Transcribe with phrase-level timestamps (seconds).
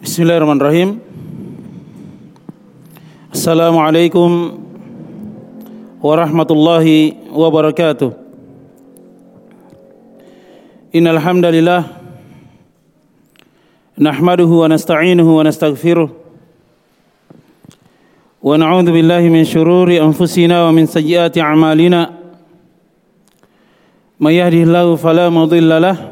[0.00, 0.96] Bismillahirrahmanirrahim.
[3.36, 4.56] Assalamualaikum
[6.00, 8.08] warahmatullahi wabarakatuh.
[10.96, 11.84] Innal hamdalillah
[14.00, 16.08] nahmaduhu wa nasta'inuhu wa nastaghfiruh
[18.40, 22.08] wa na'udzu billahi min shururi anfusina wa min sayyiati a'malina.
[24.16, 26.08] May yahdihillahu fala mudilla lahu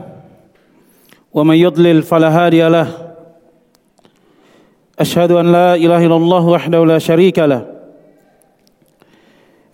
[1.33, 3.08] wa may yudlil fala hadiya lahu.
[4.99, 7.63] أشهد أن لا إله إلا الله وحده لا شريك له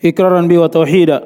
[0.04, 1.24] إقرارا بي وتوحيدا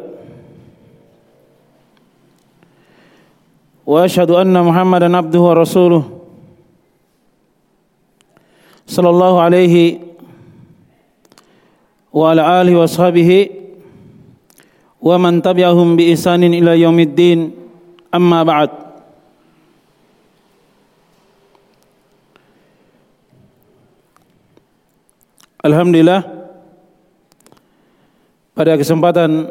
[3.87, 6.05] وأشهد أن محمدا عبده ورسوله
[8.87, 9.99] صلى الله عليه
[12.13, 13.51] وعلى آله وأصحابه
[15.03, 17.51] ومن تبعهم بإحسان إلى يوم الدين
[18.15, 18.71] أما بعد
[25.59, 26.23] Alhamdulillah
[28.55, 29.51] pada kesempatan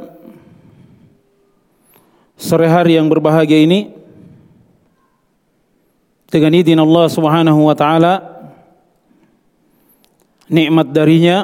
[2.39, 3.91] sore hari yang berbahagia ini
[6.31, 8.23] dengan izin Allah Subhanahu wa taala
[10.47, 11.43] nikmat darinya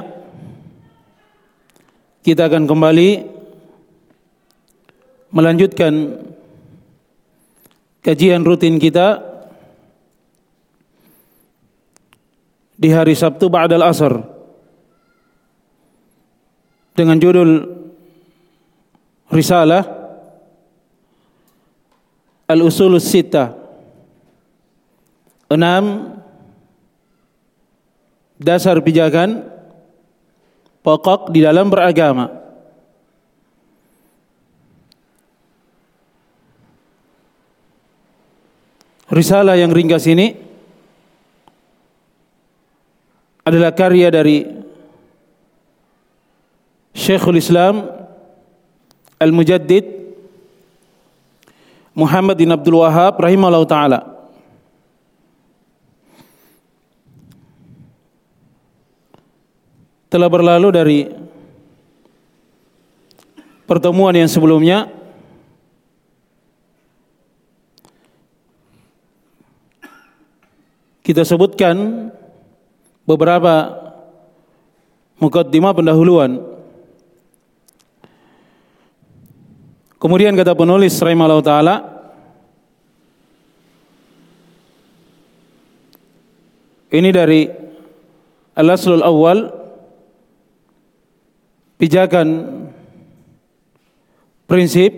[2.23, 3.09] kita akan kembali
[5.35, 6.23] melanjutkan
[7.99, 9.19] kajian rutin kita
[12.79, 14.32] di hari Sabtu ba'dal asar
[16.94, 17.81] dengan judul
[19.33, 19.81] Risalah
[22.45, 23.50] Al-Usul Sita
[25.50, 26.17] enam
[28.38, 29.45] dasar pijakan
[30.85, 32.41] pokok di dalam beragama.
[39.13, 40.33] Risalah yang ringkas ini
[43.45, 44.62] adalah karya dari
[46.94, 47.89] Syekhul Islam
[49.17, 50.03] Al-Mujaddid
[51.94, 54.00] Muhammad bin Abdul Wahab rahimahullah taala.
[60.09, 61.00] Telah berlalu dari
[63.66, 64.85] pertemuan yang sebelumnya
[71.01, 72.09] kita sebutkan
[73.09, 73.73] beberapa
[75.17, 76.53] mukaddimah pendahuluan
[80.03, 81.75] Kemudian kata penulis rahimahullah taala
[86.94, 87.47] Ini dari
[88.53, 89.50] Al-Aslul Awal
[91.80, 92.28] pijakan
[94.46, 94.91] prinsip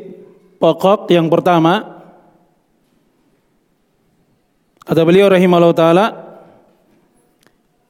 [0.59, 2.01] pokok yang pertama
[4.83, 6.05] kata beliau rahimahullah taala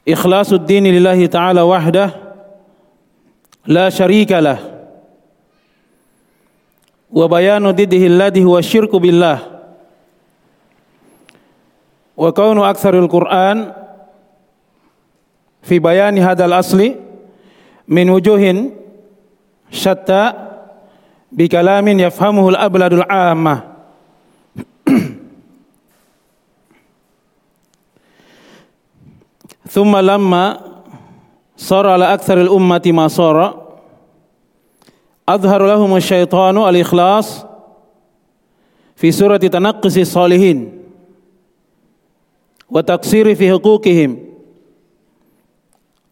[0.06, 2.14] ikhlasul dini lillahi taala wahdah
[3.66, 4.75] la syarika lah
[7.16, 9.40] wa bayanu diddihi alladhi huwa syirku billah.
[12.16, 13.72] Wa kaunu aktsarul Qur'an
[15.64, 16.96] fi bayani hadal asli
[17.88, 18.76] min wujuhin
[19.72, 20.36] syatta
[21.32, 23.64] bi kalamin yafhamuhu al-abladul ammah
[29.68, 30.44] thumma lamma
[31.60, 33.65] sara ala aktsaril ummati ma sara.
[35.26, 37.46] أظهر لهم الشيطان الإخلاص
[38.96, 40.84] في سورة تنقص الصالحين
[42.70, 44.12] وتقصير في حقوقهم.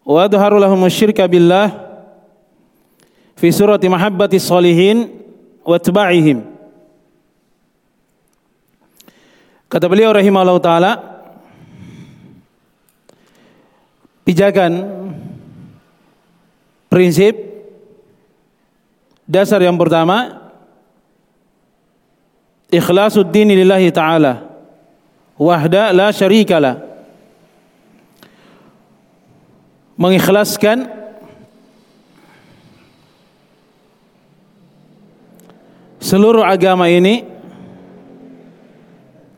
[0.06, 1.68] وأظهر لهم الشرك بالله
[3.36, 4.98] في سورة محبة الصالحين
[5.66, 6.54] واتباعهم.
[9.74, 10.92] Kata beliau rahimahullah ta'ala
[14.22, 14.86] Pijakan
[16.94, 17.53] Prinsip
[19.24, 20.44] Dasar yang pertama
[22.74, 24.52] Ikhlasuddin lillahi ta'ala.
[25.40, 26.78] Wahda la syarikala
[29.96, 30.90] Mengikhlaskan
[36.04, 37.24] Seluruh agama ini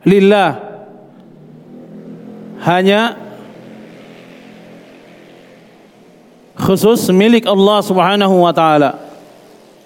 [0.06, 0.58] Lillah.
[2.66, 3.14] Hanya
[6.56, 9.05] Khusus milik Allah subhanahu wa ta'ala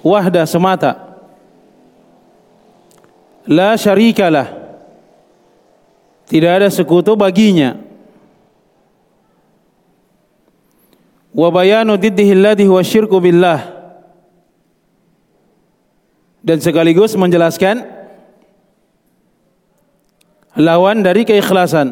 [0.04, 1.10] wahda semata.
[3.48, 4.60] La syarikalah
[6.30, 7.74] tidak ada sekutu baginya.
[11.34, 13.82] Wa bayanu diddihi alladhi huwa syirku billah.
[16.40, 17.82] Dan sekaligus menjelaskan
[20.54, 21.90] lawan dari keikhlasan.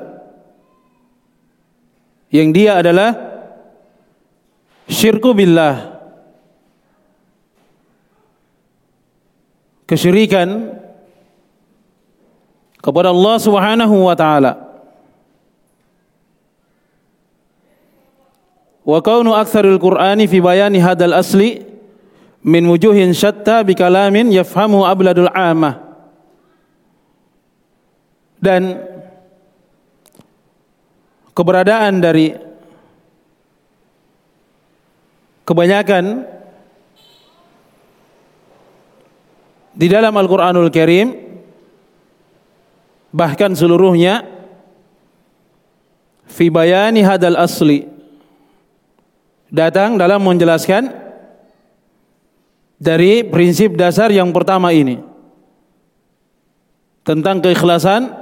[2.30, 3.10] Yang dia adalah
[4.86, 5.97] syirku billah
[9.88, 10.76] kesyirikan
[12.84, 14.52] kepada Allah Subhanahu wa taala.
[18.84, 21.64] Wa kaunu aktsaril qur'ani fi bayani hadal asli
[22.44, 25.80] min wujuhin syatta bi kalamin yafhamu abladul amah.
[28.38, 28.78] Dan
[31.34, 32.38] keberadaan dari
[35.42, 36.37] kebanyakan
[39.78, 41.14] di dalam Al-Qur'anul Karim
[43.14, 44.26] bahkan seluruhnya
[46.26, 47.86] fi bayani hadal asli
[49.54, 50.90] datang dalam menjelaskan
[52.78, 55.02] dari prinsip dasar yang pertama ini.
[57.02, 58.12] Tentang keikhlasan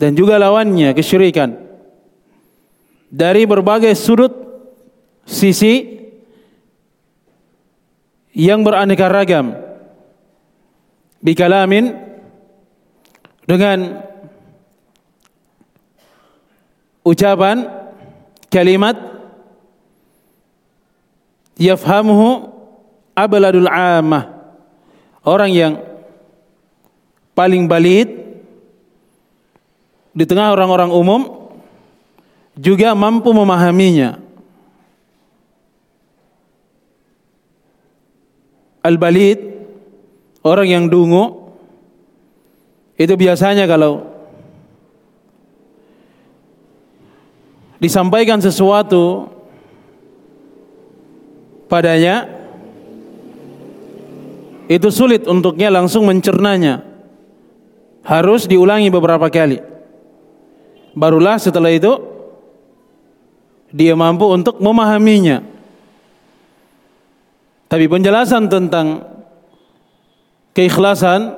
[0.00, 1.54] dan juga lawannya kesyirikan.
[3.14, 4.32] Dari berbagai sudut
[5.22, 5.93] sisi
[8.34, 9.54] yang beraneka ragam
[11.22, 11.94] bikalamin
[13.46, 14.02] dengan
[17.06, 17.70] ucapan
[18.50, 18.98] kalimat
[21.54, 22.50] yafhamuhu
[23.14, 24.34] abladul amah
[25.22, 25.72] orang yang
[27.38, 28.10] paling balit
[30.14, 31.20] di tengah orang-orang umum
[32.58, 34.23] juga mampu memahaminya
[38.84, 39.40] Al-balid
[40.44, 41.48] orang yang dungu
[43.00, 44.04] itu biasanya kalau
[47.80, 49.32] disampaikan sesuatu
[51.66, 52.28] padanya
[54.68, 56.84] itu sulit untuknya langsung mencernanya.
[58.04, 59.64] Harus diulangi beberapa kali.
[60.92, 62.04] Barulah setelah itu
[63.72, 65.53] dia mampu untuk memahaminya
[67.74, 69.02] tapi penjelasan tentang
[70.54, 71.34] keikhlasan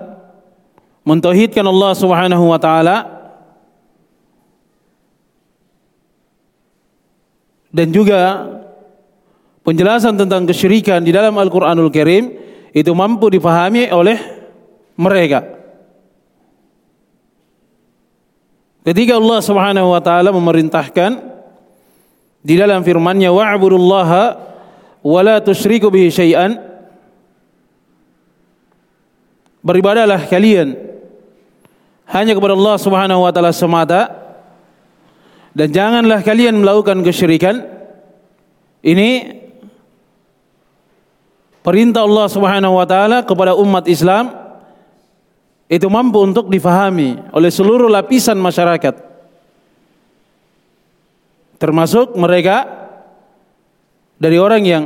[1.00, 3.08] mentauhidkan Allah Subhanahu wa taala
[7.72, 8.52] dan juga
[9.64, 12.36] penjelasan tentang kesyirikan di dalam Al-Qur'anul Karim
[12.76, 14.20] itu mampu dipahami oleh
[15.00, 15.40] mereka.
[18.84, 21.16] Ketika Allah Subhanahu wa taala memerintahkan
[22.44, 24.52] di dalam firman-Nya wa'budullaha
[25.06, 26.58] wala tusyriku bihi syai'an.
[29.62, 30.74] Beribadahlah kalian
[32.10, 34.10] hanya kepada Allah Subhanahu wa taala semata
[35.54, 37.62] dan janganlah kalian melakukan kesyirikan.
[38.86, 39.42] Ini
[41.66, 44.30] perintah Allah Subhanahu wa taala kepada umat Islam
[45.66, 48.94] itu mampu untuk difahami oleh seluruh lapisan masyarakat
[51.58, 52.85] termasuk mereka
[54.16, 54.84] dari orang yang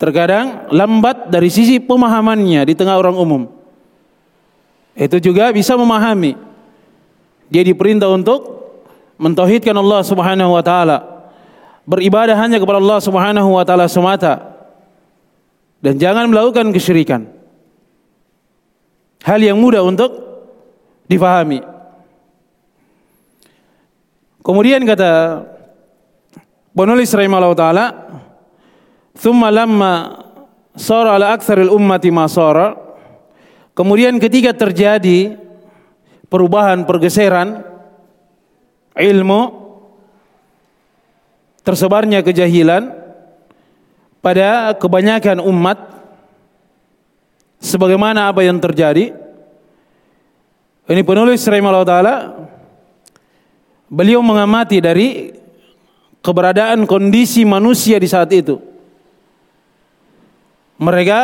[0.00, 3.42] terkadang lambat dari sisi pemahamannya di tengah orang umum.
[4.96, 6.36] Itu juga bisa memahami.
[7.52, 8.60] Dia diperintah untuk
[9.20, 11.28] mentauhidkan Allah Subhanahu wa taala.
[11.84, 14.40] Beribadah hanya kepada Allah Subhanahu wa taala semata.
[15.80, 17.28] Dan jangan melakukan kesyirikan.
[19.24, 20.16] Hal yang mudah untuk
[21.08, 21.60] difahami.
[24.40, 25.44] Kemudian kata
[26.72, 27.86] penulis rahimahullah taala
[29.16, 29.92] Thumma lamma
[30.78, 32.76] sara ala aktsaril ummati ma sara.
[33.74, 35.34] Kemudian ketika terjadi
[36.30, 37.66] perubahan pergeseran
[38.94, 39.40] ilmu
[41.66, 42.92] tersebarnya kejahilan
[44.22, 45.78] pada kebanyakan umat
[47.60, 49.12] sebagaimana apa yang terjadi
[50.90, 52.16] ini penulis rahimahullah taala
[53.88, 55.32] beliau mengamati dari
[56.20, 58.69] keberadaan kondisi manusia di saat itu
[60.80, 61.20] mereka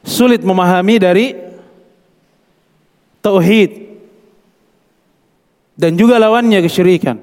[0.00, 1.26] sulit memahami dari
[3.20, 3.70] tauhid
[5.76, 7.20] dan juga lawannya kesyirikan.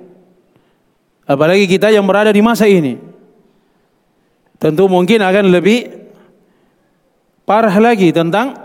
[1.25, 2.97] Apalagi kita yang berada di masa ini.
[4.59, 5.87] Tentu mungkin akan lebih
[7.47, 8.57] parah lagi tentang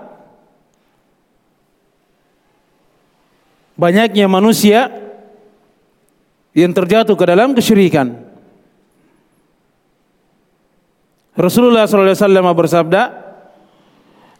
[3.78, 4.90] banyaknya manusia
[6.52, 8.33] yang terjatuh ke dalam kesyirikan.
[11.34, 13.02] Rasulullah SAW bersabda,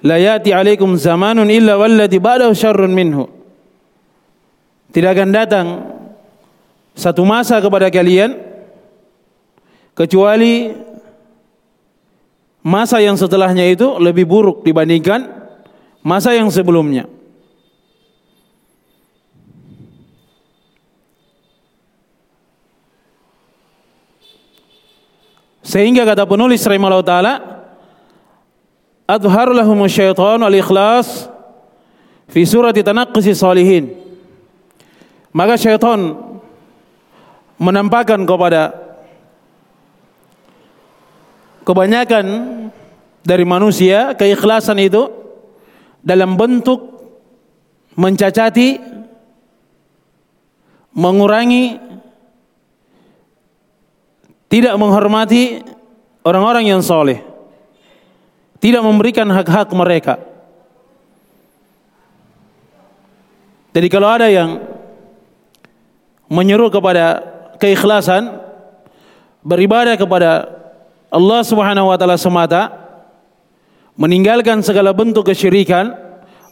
[0.05, 3.25] La yati alaikum zamanun illa walladhi ba'dahu syarrun minhu.
[4.93, 5.67] Tidak akan datang
[6.95, 8.39] satu masa kepada kalian
[9.97, 10.71] kecuali
[12.63, 15.27] masa yang setelahnya itu lebih buruk dibandingkan
[16.05, 17.11] masa yang sebelumnya.
[25.65, 27.35] Sehingga kata penulis rahimahullah taala
[29.09, 31.33] adhar lahum syaitan wal ikhlas
[32.29, 33.97] fi surati tanaqqus salihin.
[35.33, 36.15] Maka syaitan
[37.57, 38.77] menampakkan kepada
[41.65, 42.27] kebanyakan
[43.25, 45.09] dari manusia keikhlasan itu
[46.05, 46.93] dalam bentuk
[47.97, 48.77] mencacati
[50.93, 51.81] mengurangi
[54.55, 55.67] tidak menghormati
[56.23, 57.19] orang-orang yang soleh,
[58.63, 60.15] tidak memberikan hak-hak mereka.
[63.75, 64.63] Jadi kalau ada yang
[66.31, 67.19] menyuruh kepada
[67.59, 68.31] keikhlasan,
[69.43, 70.47] beribadah kepada
[71.11, 72.71] Allah Subhanahu wa taala semata,
[73.99, 75.99] meninggalkan segala bentuk kesyirikan,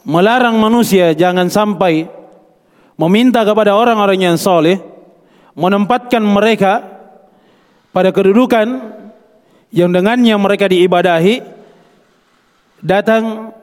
[0.03, 2.11] melarang manusia jangan sampai
[2.99, 4.83] meminta kepada orang-orang yang soleh,
[5.55, 6.92] menempatkan mereka
[7.93, 8.67] pada kedudukan
[9.73, 11.45] yang dengannya mereka diibadahi
[12.81, 13.55] datang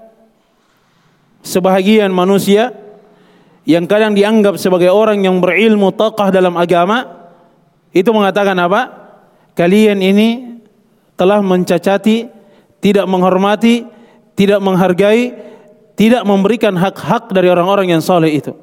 [1.45, 2.73] sebahagian manusia
[3.69, 7.05] yang kadang dianggap sebagai orang yang berilmu taqah dalam agama
[7.93, 8.81] itu mengatakan apa?
[9.53, 10.57] Kalian ini
[11.13, 12.25] telah mencacati,
[12.81, 13.85] tidak menghormati,
[14.33, 15.35] tidak menghargai,
[15.93, 18.55] tidak memberikan hak-hak dari orang-orang yang soleh itu.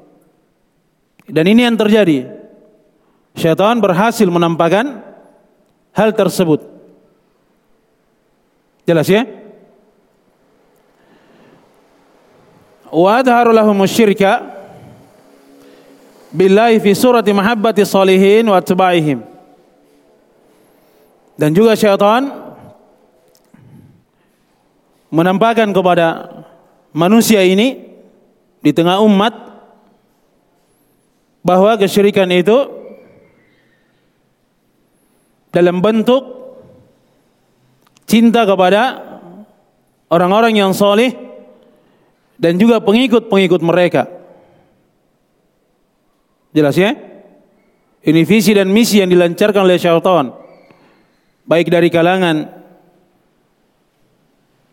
[1.28, 2.32] Dan ini yang terjadi.
[3.36, 5.05] Syaitan berhasil menampakkan
[5.96, 6.60] hal tersebut.
[8.84, 9.24] Jelas ya?
[12.92, 14.44] Wa adharu lahum syirka
[16.30, 19.24] billahi fi surati mahabbati salihin wa atba'ihim.
[21.36, 22.28] Dan juga syaitan
[25.08, 26.28] menampakkan kepada
[26.92, 27.88] manusia ini
[28.60, 29.32] di tengah umat
[31.44, 32.75] bahwa kesyirikan itu
[35.56, 36.20] dalam bentuk
[38.04, 39.00] cinta kepada
[40.12, 41.16] orang-orang yang soleh
[42.36, 44.04] dan juga pengikut-pengikut mereka.
[46.52, 46.92] Jelas ya?
[48.04, 50.36] Ini visi dan misi yang dilancarkan oleh syaitan.
[51.48, 52.52] Baik dari kalangan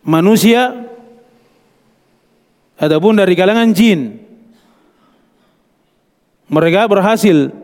[0.04, 0.84] manusia
[2.76, 4.20] ataupun dari kalangan jin.
[6.52, 7.63] Mereka berhasil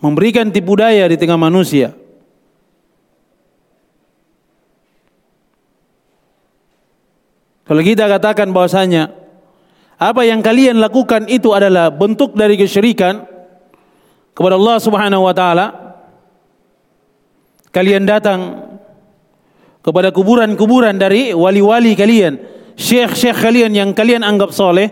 [0.00, 1.92] memberikan tipu daya di tengah manusia.
[7.66, 9.10] Kalau kita katakan bahwasanya
[9.98, 13.26] apa yang kalian lakukan itu adalah bentuk dari kesyirikan
[14.36, 15.66] kepada Allah Subhanahu wa taala.
[17.74, 18.70] Kalian datang
[19.82, 22.38] kepada kuburan-kuburan dari wali-wali kalian,
[22.78, 24.88] syekh-syekh kalian yang kalian anggap soleh.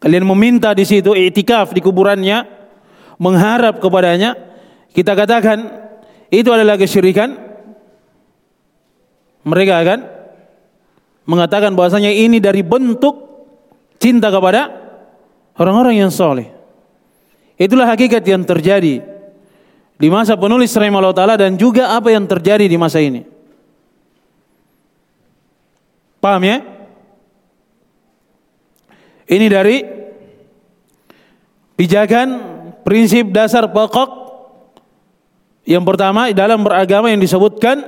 [0.00, 2.59] Kalian meminta di situ iktikaf di kuburannya
[3.20, 4.32] mengharap kepadanya,
[4.96, 5.68] kita katakan
[6.32, 7.36] itu adalah kesyirikan,
[9.44, 9.98] mereka akan
[11.28, 13.28] mengatakan bahwasanya ini dari bentuk
[14.00, 14.72] cinta kepada
[15.60, 16.48] orang-orang yang soleh.
[17.60, 19.04] Itulah hakikat yang terjadi
[20.00, 23.20] di masa penulis rahimahullah taala dan juga apa yang terjadi di masa ini.
[26.24, 26.64] Paham ya?
[29.28, 29.76] Ini dari
[31.76, 32.49] pijakan
[32.82, 34.10] prinsip dasar pokok
[35.68, 37.84] yang pertama dalam beragama yang disebutkan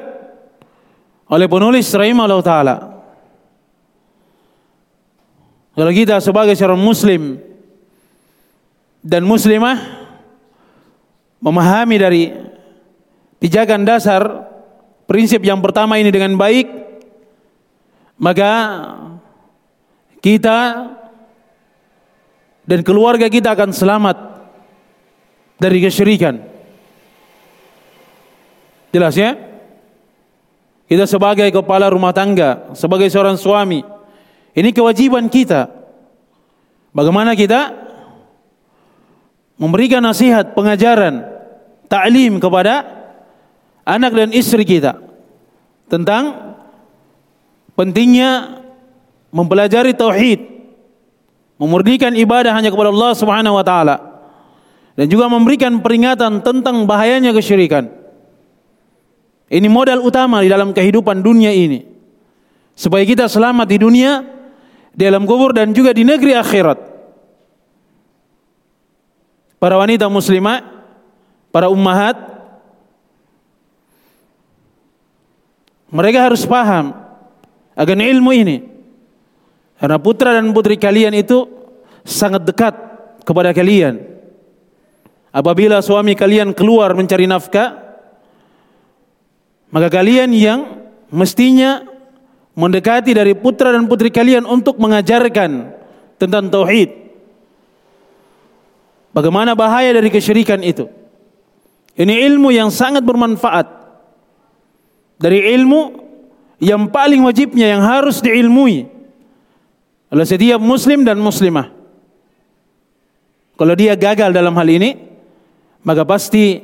[1.32, 2.76] oleh penulis rahimahullah taala.
[5.72, 7.40] Kalau kita sebagai seorang muslim
[9.00, 9.80] dan muslimah
[11.40, 12.22] memahami dari
[13.40, 14.22] pijakan dasar
[15.08, 16.68] prinsip yang pertama ini dengan baik
[18.20, 18.52] maka
[20.22, 20.86] kita
[22.62, 24.31] dan keluarga kita akan selamat
[25.62, 26.42] dari kesyirikan.
[28.90, 29.38] Jelas ya?
[30.90, 33.80] Kita sebagai kepala rumah tangga, sebagai seorang suami,
[34.52, 35.70] ini kewajiban kita.
[36.92, 37.72] Bagaimana kita
[39.56, 41.24] memberikan nasihat, pengajaran,
[41.88, 42.84] taklim kepada
[43.88, 45.00] anak dan istri kita
[45.88, 46.52] tentang
[47.72, 48.60] pentingnya
[49.32, 50.44] mempelajari tauhid,
[51.56, 54.11] memurnikan ibadah hanya kepada Allah Subhanahu wa taala
[54.92, 57.88] dan juga memberikan peringatan tentang bahayanya kesyirikan.
[59.52, 61.84] Ini modal utama di dalam kehidupan dunia ini.
[62.72, 64.24] Supaya kita selamat di dunia,
[64.92, 66.78] di dalam kubur dan juga di negeri akhirat.
[69.60, 70.64] Para wanita muslimah,
[71.52, 72.16] para ummahat,
[75.92, 76.96] mereka harus paham
[77.76, 78.56] akan ilmu ini.
[79.76, 81.44] Karena putra dan putri kalian itu
[82.08, 82.74] sangat dekat
[83.22, 84.11] kepada kalian
[85.32, 87.82] apabila suami kalian keluar mencari nafkah
[89.72, 90.60] maka kalian yang
[91.08, 91.80] mestinya
[92.52, 95.72] mendekati dari putra dan putri kalian untuk mengajarkan
[96.20, 96.92] tentang tauhid.
[99.12, 100.88] Bagaimana bahaya dari kesyirikan itu?
[101.96, 103.68] Ini ilmu yang sangat bermanfaat.
[105.20, 105.80] Dari ilmu
[106.60, 108.88] yang paling wajibnya yang harus diilmui
[110.12, 111.72] oleh setiap muslim dan muslimah.
[113.56, 115.11] Kalau dia gagal dalam hal ini,
[115.82, 116.62] maka pasti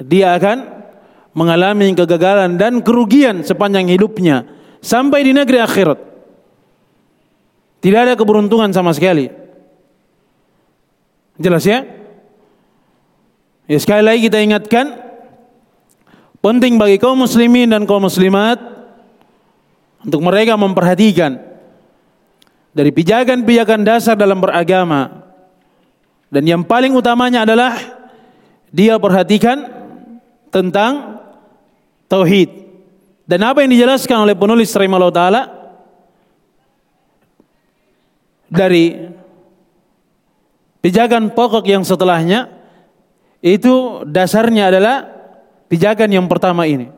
[0.00, 0.80] dia akan
[1.32, 4.48] mengalami kegagalan dan kerugian sepanjang hidupnya
[4.80, 5.98] sampai di negeri akhirat.
[7.80, 9.32] Tidak ada keberuntungan sama sekali.
[11.40, 11.80] Jelas ya?
[13.64, 14.98] Ya sekali lagi kita ingatkan
[16.44, 18.58] penting bagi kaum muslimin dan kaum muslimat
[20.04, 21.40] untuk mereka memperhatikan
[22.74, 25.22] dari pijakan-pijakan dasar dalam beragama
[26.34, 27.99] dan yang paling utamanya adalah
[28.70, 29.66] dia perhatikan
[30.50, 31.22] tentang
[32.06, 32.50] tauhid
[33.26, 35.42] dan apa yang dijelaskan oleh penulis rahimahullah taala
[38.50, 38.98] dari
[40.82, 42.50] pijakan pokok yang setelahnya
[43.40, 44.96] itu dasarnya adalah
[45.70, 46.90] pijakan yang pertama ini.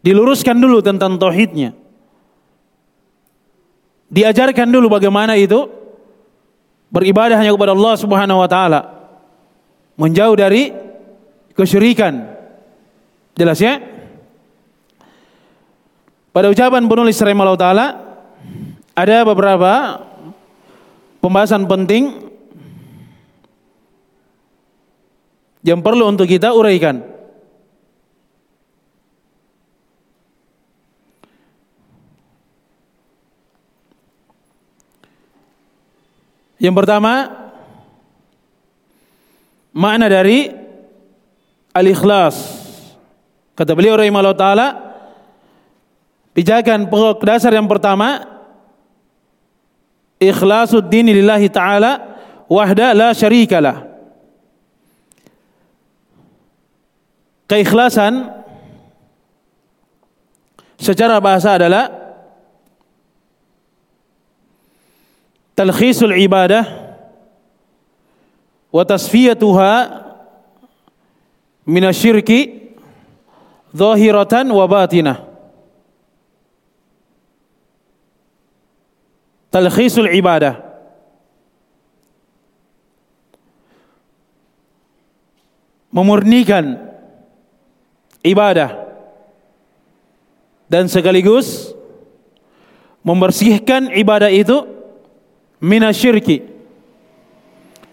[0.00, 1.74] Diluruskan dulu tentang tauhidnya.
[4.08, 5.68] Diajarkan dulu bagaimana itu
[6.88, 8.97] beribadah hanya kepada Allah Subhanahu wa taala.
[9.98, 10.70] Menjauh dari
[11.58, 12.38] kesyirikan.
[13.34, 13.82] Jelas ya?
[16.30, 17.86] Pada ucapan penulis rahimahullah taala
[18.94, 19.72] ada beberapa
[21.18, 22.30] pembahasan penting
[25.66, 27.02] yang perlu untuk kita uraikan.
[36.58, 37.12] Yang pertama,
[39.72, 40.48] makna dari
[41.74, 42.36] al-ikhlas.
[43.58, 44.68] Kata beliau rahimahullah taala,
[46.32, 48.22] pijakan pokok dasar yang pertama,
[50.22, 53.86] ikhlasul dini lillahi taala wahda la syarikalah.
[57.48, 58.28] Keikhlasan
[60.76, 61.88] secara bahasa adalah
[65.56, 66.87] talkhisul ibadah
[68.68, 69.72] wa tasfiyatuha
[71.64, 72.72] minasyirki
[73.72, 75.18] zahiratan wa batinah.
[79.48, 80.60] Talkhisul ibadah.
[85.88, 86.76] Memurnikan
[88.20, 88.88] ibadah.
[90.68, 91.72] Dan sekaligus
[93.00, 94.68] membersihkan ibadah itu
[95.64, 96.57] minasyirki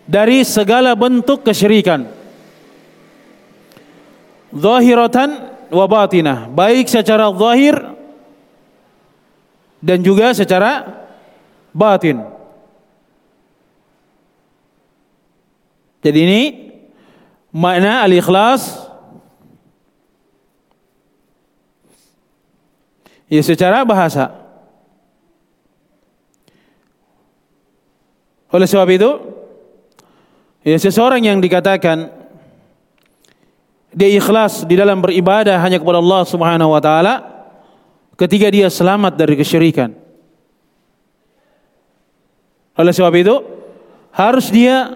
[0.05, 2.05] dari segala bentuk kesyirikan.
[4.55, 7.75] Zahiratan wa batinah baik secara zahir
[9.83, 11.03] dan juga secara
[11.75, 12.23] batin.
[16.05, 16.41] Jadi ini
[17.49, 18.85] makna al-ikhlas.
[23.25, 24.29] Ya secara bahasa.
[28.53, 29.34] Oleh sebab itu,
[30.65, 32.09] ya seseorang yang dikatakan
[33.95, 37.15] dia ikhlas di dalam beribadah hanya kepada Allah Subhanahu wa taala
[38.19, 39.95] ketika dia selamat dari kesyirikan.
[42.75, 43.35] Oleh sebab itu,
[44.11, 44.91] harus dia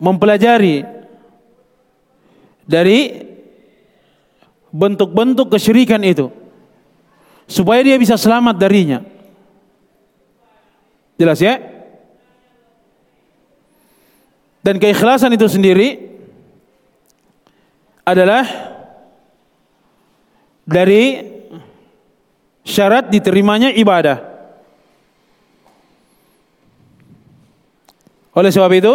[0.00, 0.88] mempelajari
[2.64, 3.28] dari
[4.72, 6.32] bentuk-bentuk kesyirikan itu
[7.44, 9.04] supaya dia bisa selamat darinya.
[11.20, 11.77] Jelas ya?
[14.68, 15.96] Dan keikhlasan itu sendiri
[18.04, 18.44] adalah
[20.68, 21.24] dari
[22.68, 24.20] syarat diterimanya ibadah.
[28.36, 28.94] Oleh sebab itu,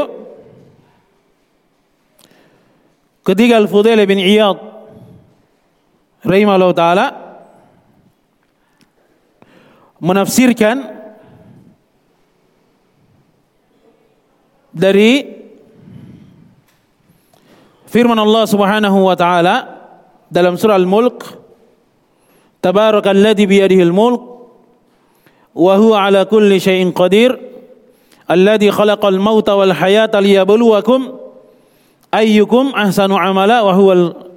[3.26, 4.62] ketika Al-Fudail bin Iyad
[6.22, 7.08] rahimahullah taala
[9.98, 10.86] menafsirkan
[14.70, 15.42] dari
[17.94, 19.56] firman Allah Subhanahu wa taala
[20.34, 21.44] dalam surah Al-Mulk
[22.64, 24.24] Tabarakalladzi biyadihi al-mulk
[25.52, 27.36] wa huwa ala kulli syai'in qadir
[28.24, 31.12] alladzi khalaqal mauta wal hayata liyabluwakum
[32.08, 34.32] ayyukum ahsanu amala wa huwal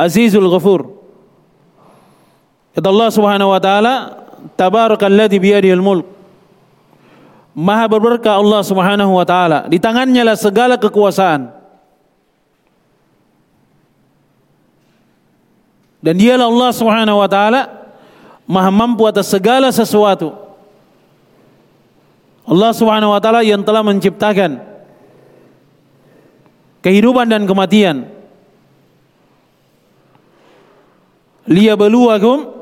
[0.00, 0.96] azizul ghafur
[2.72, 3.94] Kata Allah Subhanahu wa taala
[4.54, 6.06] Tabarakalladzi biyadihil mulk.
[7.58, 9.66] Maha berberkah Allah Subhanahu wa taala.
[9.66, 11.57] Di tangannya lah segala kekuasaan.
[15.98, 17.78] Dan dialah Allah Subhanahu wa taala
[18.48, 20.32] Maha mampu atas segala sesuatu.
[22.48, 24.64] Allah Subhanahu wa taala yang telah menciptakan
[26.80, 28.08] kehidupan dan kematian.
[31.44, 32.56] Liyabluwakum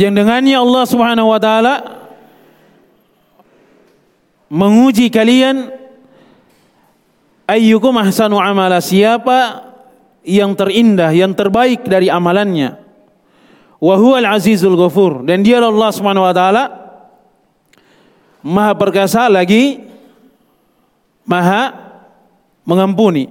[0.00, 1.74] yang dengannya Allah Subhanahu wa taala
[4.48, 5.68] menguji kalian
[7.44, 9.71] ayyukum ahsanu amala siapa
[10.22, 12.78] yang terindah yang terbaik dari amalannya.
[13.82, 15.26] Wa huwal azizul ghafur.
[15.26, 16.64] Dan dia Allah Subhanahu wa taala
[18.42, 19.82] maha perkasa lagi
[21.26, 21.74] maha
[22.62, 23.30] mengampuni.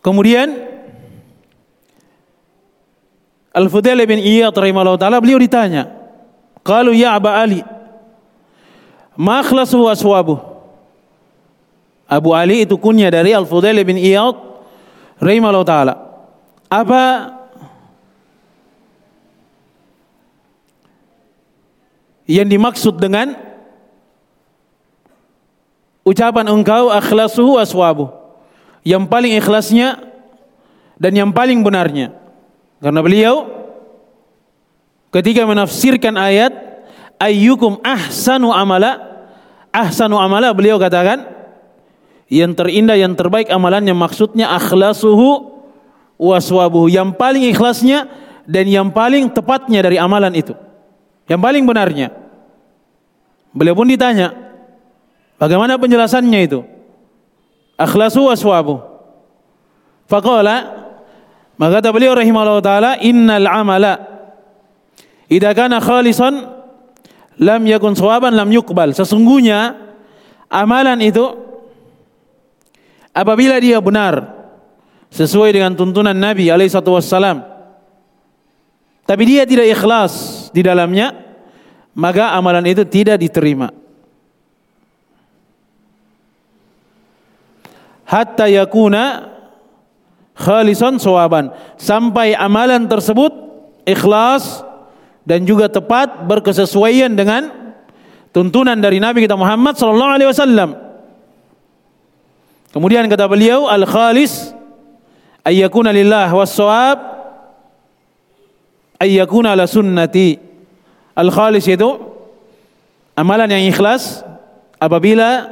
[0.00, 0.54] Kemudian
[3.50, 5.90] Al-Fudail bin Iyad rahimahullah taala beliau ditanya,
[6.62, 7.64] "Qalu ya Aba Ali,
[9.18, 10.38] ma akhlasu aswabu?"
[12.06, 14.38] Abu Ali itu kunya dari Al-Fudail bin Iyad
[15.18, 15.94] rahimahullah taala.
[16.70, 17.34] Apa
[22.30, 23.34] yang dimaksud dengan
[26.06, 28.26] ucapan engkau akhlasuhu aswabu?
[28.86, 29.98] yang paling ikhlasnya
[30.94, 32.14] dan yang paling benarnya.
[32.78, 33.50] Karena beliau
[35.10, 36.54] ketika menafsirkan ayat
[37.20, 39.16] ayyukum ahsanu amala?
[39.72, 41.28] Ahsanu amala beliau katakan
[42.26, 45.56] yang terindah yang terbaik amalannya maksudnya akhlasuhu
[46.16, 48.08] waswabuhu yang paling ikhlasnya
[48.48, 50.54] dan yang paling tepatnya dari amalan itu.
[51.26, 52.08] Yang paling benarnya.
[53.50, 54.32] Beliau pun ditanya
[55.40, 56.60] bagaimana penjelasannya itu?
[57.76, 58.80] Akhlasu waswabu.
[60.06, 60.86] Faqala
[61.56, 63.96] maka kata beliau rahimahullah taala innal amala
[65.26, 66.46] idza kana khalisan
[67.40, 68.92] lam yakun sawaban lam yuqbal.
[68.96, 69.76] Sesungguhnya
[70.48, 71.24] amalan itu
[73.12, 74.36] apabila dia benar
[75.12, 76.72] sesuai dengan tuntunan Nabi alaihi
[79.06, 81.14] tapi dia tidak ikhlas di dalamnya
[81.96, 83.70] maka amalan itu tidak diterima.
[88.06, 89.34] hatta yakuna
[90.38, 93.34] khalisan sawaban sampai amalan tersebut
[93.82, 94.62] ikhlas
[95.26, 97.50] dan juga tepat berkesesuaian dengan
[98.30, 100.70] tuntunan dari Nabi kita Muhammad sallallahu alaihi wasallam.
[102.70, 104.54] Kemudian kata beliau al khalis
[105.42, 107.02] ayyakuna lillah was sawab
[109.02, 110.38] ayyakuna ala sunnati.
[111.18, 111.90] Al khalis itu
[113.18, 114.22] amalan yang ikhlas
[114.78, 115.50] apabila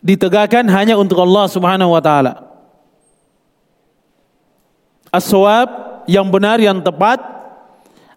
[0.00, 2.48] ditegakkan hanya untuk Allah Subhanahu wa taala.
[5.10, 7.20] As-shawab yang benar yang tepat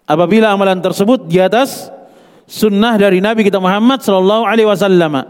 [0.08, 1.92] apabila amalan tersebut di atas
[2.48, 5.20] sunnah dari Nabi kita Muhammad sallallahu alaihi wasallam.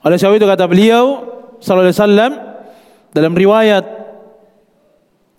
[0.00, 1.04] Oleh sebab itu kata beliau
[1.60, 2.32] sallallahu alaihi wasallam
[3.12, 3.84] dalam riwayat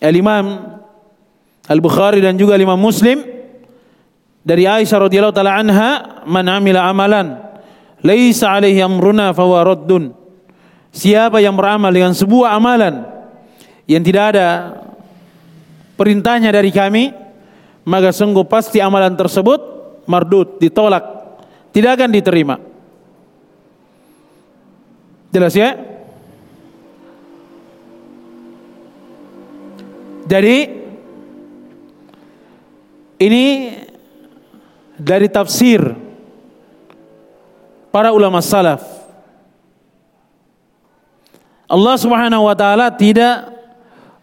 [0.02, 0.46] Al-Imam
[1.66, 3.22] Al-Bukhari dan juga Imam Muslim
[4.42, 7.38] dari Aisyah radhiyallahu taala anha man amila amalan
[8.06, 10.14] laisa alaihi amruna raddun.
[10.92, 13.08] Siapa yang beramal dengan sebuah amalan
[13.88, 14.48] yang tidak ada
[16.02, 17.14] perintahnya dari kami,
[17.86, 19.62] maka sungguh pasti amalan tersebut
[20.10, 21.06] mardud, ditolak,
[21.70, 22.58] tidak akan diterima.
[25.30, 25.78] Jelas ya?
[30.26, 30.58] Jadi
[33.22, 33.46] ini
[34.98, 35.86] dari tafsir
[37.94, 38.82] para ulama salaf.
[41.70, 43.54] Allah Subhanahu wa taala tidak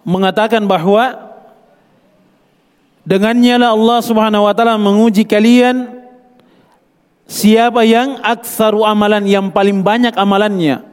[0.02, 1.27] mengatakan bahwa
[3.08, 5.88] dengannya lah Allah Subhanahu wa taala menguji kalian
[7.24, 10.84] siapa yang aksaru amalan yang paling banyak amalannya.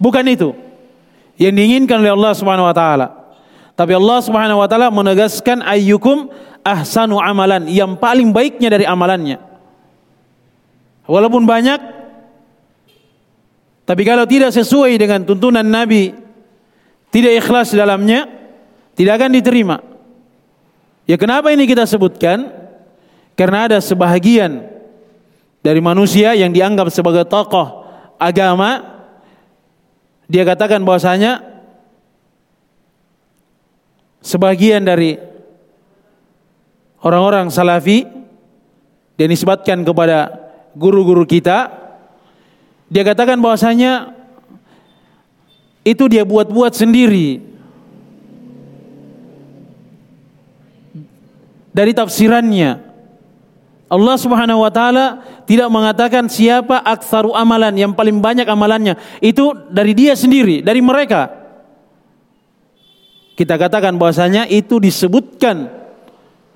[0.00, 0.56] Bukan itu
[1.36, 3.06] yang diinginkan oleh Allah Subhanahu wa taala.
[3.76, 6.32] Tapi Allah Subhanahu wa taala menegaskan ayyukum
[6.64, 9.36] ahsanu amalan yang paling baiknya dari amalannya.
[11.04, 12.00] Walaupun banyak
[13.82, 16.14] tapi kalau tidak sesuai dengan tuntunan Nabi,
[17.10, 18.30] tidak ikhlas dalamnya,
[18.94, 19.91] tidak akan diterima.
[21.06, 22.50] Ya kenapa ini kita sebutkan?
[23.34, 24.68] Karena ada sebahagian
[25.64, 27.86] dari manusia yang dianggap sebagai tokoh
[28.20, 28.82] agama,
[30.30, 31.42] dia katakan bahwasanya
[34.22, 35.18] sebagian dari
[37.02, 38.06] orang-orang salafi
[39.18, 40.34] dia nisbatkan kepada
[40.74, 41.68] guru-guru kita.
[42.92, 44.12] Dia katakan bahwasanya
[45.82, 47.42] itu dia buat-buat sendiri
[51.72, 52.92] dari tafsirannya.
[53.92, 58.96] Allah Subhanahu wa taala tidak mengatakan siapa aksaru amalan yang paling banyak amalannya.
[59.20, 61.28] Itu dari dia sendiri, dari mereka.
[63.36, 65.68] Kita katakan bahwasanya itu disebutkan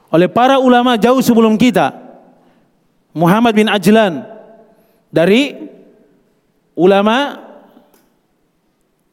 [0.08, 1.92] oleh para ulama jauh sebelum kita.
[3.16, 4.24] Muhammad bin Ajlan
[5.12, 5.56] dari
[6.76, 7.40] ulama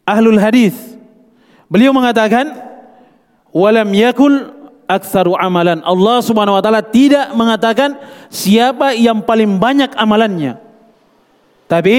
[0.08, 0.76] ahlul hadis.
[1.72, 2.52] Beliau mengatakan
[3.52, 4.63] walam yakul
[4.94, 5.82] aktsaru amalan.
[5.82, 7.98] Allah Subhanahu wa taala tidak mengatakan
[8.30, 10.62] siapa yang paling banyak amalannya.
[11.66, 11.98] Tapi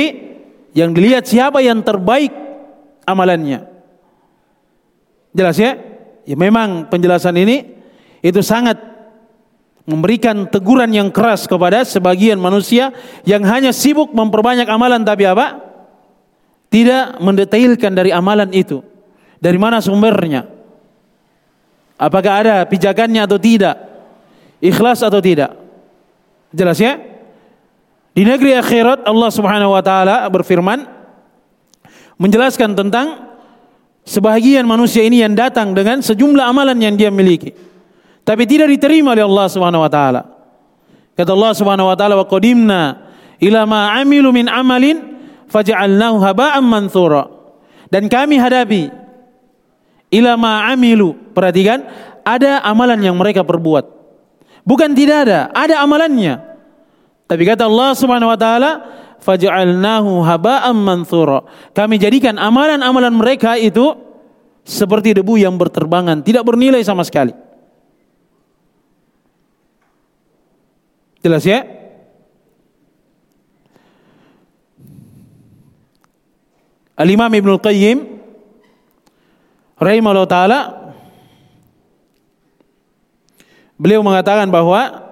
[0.74, 2.30] yang dilihat siapa yang terbaik
[3.06, 3.66] amalannya.
[5.34, 5.74] Jelas ya?
[6.24, 7.74] Ya memang penjelasan ini
[8.22, 8.78] itu sangat
[9.84, 12.94] memberikan teguran yang keras kepada sebagian manusia
[13.28, 15.60] yang hanya sibuk memperbanyak amalan tapi apa?
[16.70, 18.80] Tidak mendetailkan dari amalan itu.
[19.38, 20.53] Dari mana sumbernya?
[21.94, 23.78] Apakah ada pijakannya atau tidak?
[24.58, 25.54] Ikhlas atau tidak?
[26.50, 26.98] Jelas ya?
[28.14, 30.86] Di negeri akhirat Allah Subhanahu wa taala berfirman
[32.14, 33.34] menjelaskan tentang
[34.06, 37.74] sebahagian manusia ini yang datang dengan sejumlah amalan yang dia miliki
[38.24, 40.22] tapi tidak diterima oleh Allah Subhanahu wa taala.
[41.14, 45.20] Kata Allah Subhanahu wa taala wa qadimna ila ma amilu min amalin
[45.52, 47.28] faj'alnahu haba'an manthura.
[47.92, 48.88] Dan kami hadapi
[50.14, 50.38] ila
[50.70, 51.18] amilu.
[51.34, 51.82] Perhatikan,
[52.22, 53.90] ada amalan yang mereka perbuat.
[54.64, 56.40] Bukan tidak ada, ada amalannya.
[57.28, 58.70] Tapi kata Allah Subhanahu wa taala,
[59.20, 61.44] faj'alnahu haba'an manthura.
[61.76, 63.96] Kami jadikan amalan-amalan mereka itu
[64.64, 67.36] seperti debu yang berterbangan, tidak bernilai sama sekali.
[71.20, 71.64] Jelas ya?
[76.94, 78.13] Al-Imam Ibnu Qayyim
[79.78, 80.60] rahimahullah taala
[83.74, 85.02] beliau mengatakan bahwa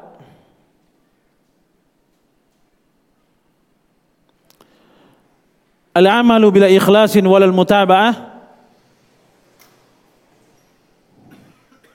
[5.92, 8.33] al-amalu bila ikhlasin walal mutaba'ah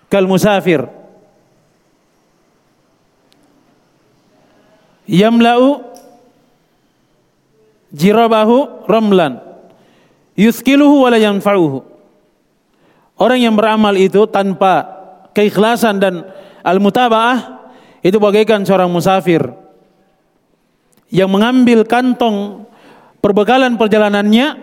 [0.07, 0.87] kal musafir.
[5.07, 5.83] Yamla'u
[7.95, 9.39] jirabahu ramlan.
[10.35, 11.96] Yuskiluhu wala yanfa'uhu
[13.17, 14.85] Orang yang beramal itu tanpa
[15.33, 16.13] keikhlasan dan
[16.61, 17.69] al-mutaba'ah
[18.05, 19.41] itu bagaikan seorang musafir
[21.09, 22.67] yang mengambil kantong
[23.23, 24.59] perbekalan perjalanannya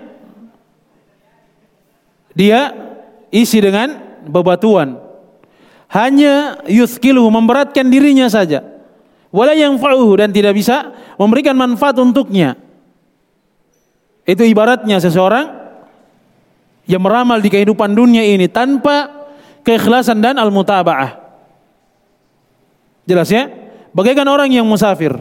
[2.35, 2.61] dia
[3.35, 5.03] isi dengan bebatuan.
[5.90, 8.67] Hanya yuskiluhu memberatkan dirinya saja.
[9.31, 12.59] Wala yang fa'uhu dan tidak bisa memberikan manfaat untuknya.
[14.27, 15.63] Itu ibaratnya seseorang
[16.85, 19.29] yang meramal di kehidupan dunia ini tanpa
[19.64, 21.25] keikhlasan dan al-mutaba'ah.
[23.05, 23.49] Jelas ya?
[23.92, 25.12] Bagaikan orang yang musafir.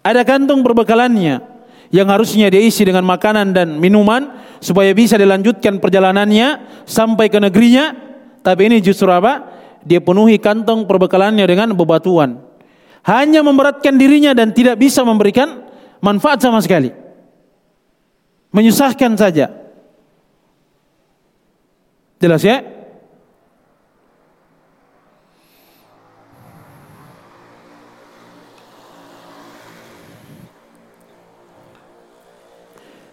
[0.00, 1.44] Ada kantung perbekalannya
[1.92, 7.92] yang harusnya diisi dengan makanan dan minuman supaya bisa dilanjutkan perjalanannya sampai ke negerinya.
[8.40, 9.60] Tapi ini justru apa?
[9.84, 12.40] Dia penuhi kantong perbekalannya dengan bebatuan.
[13.04, 15.64] Hanya memberatkan dirinya dan tidak bisa memberikan
[16.04, 16.92] manfaat sama sekali.
[18.52, 19.69] Menyusahkan saja.
[22.20, 22.60] Jelas ya?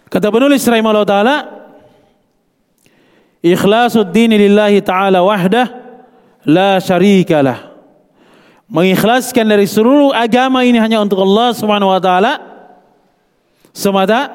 [0.08, 1.36] Kata penulis rahimahullah taala
[3.38, 5.66] Ikhlasul dini lillahi ta'ala wahdah
[6.42, 7.70] la syarikalah.
[8.68, 12.32] Mengikhlaskan dari seluruh agama ini hanya untuk Allah Subhanahu wa taala
[13.70, 14.28] semata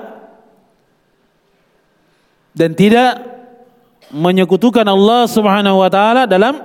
[2.55, 3.32] dan tidak
[4.11, 6.59] menyekutukan Allah Subhanahu wa taala dalam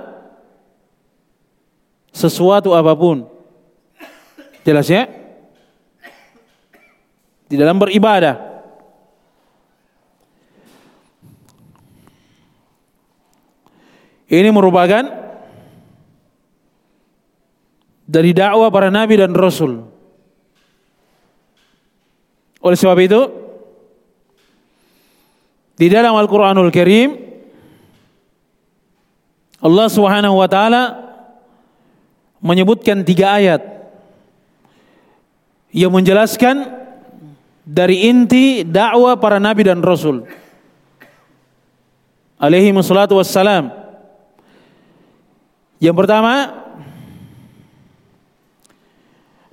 [2.11, 3.23] sesuatu apa pun.
[4.65, 5.07] Jelas ya?
[7.49, 8.49] Di dalam beribadah.
[14.29, 15.09] Ini merupakan
[18.05, 19.89] dari dakwah para nabi dan rasul.
[22.61, 23.21] Oleh sebab itu,
[25.79, 27.28] di dalam Al-Qur'anul Karim
[29.59, 30.83] Allah Subhanahu wa taala
[32.39, 33.61] menyebutkan tiga ayat.
[35.69, 36.55] Yang menjelaskan
[37.61, 40.25] dari inti dakwah para nabi dan rasul.
[42.39, 43.69] Alaihi wassalatu wassalam.
[45.83, 46.33] Yang pertama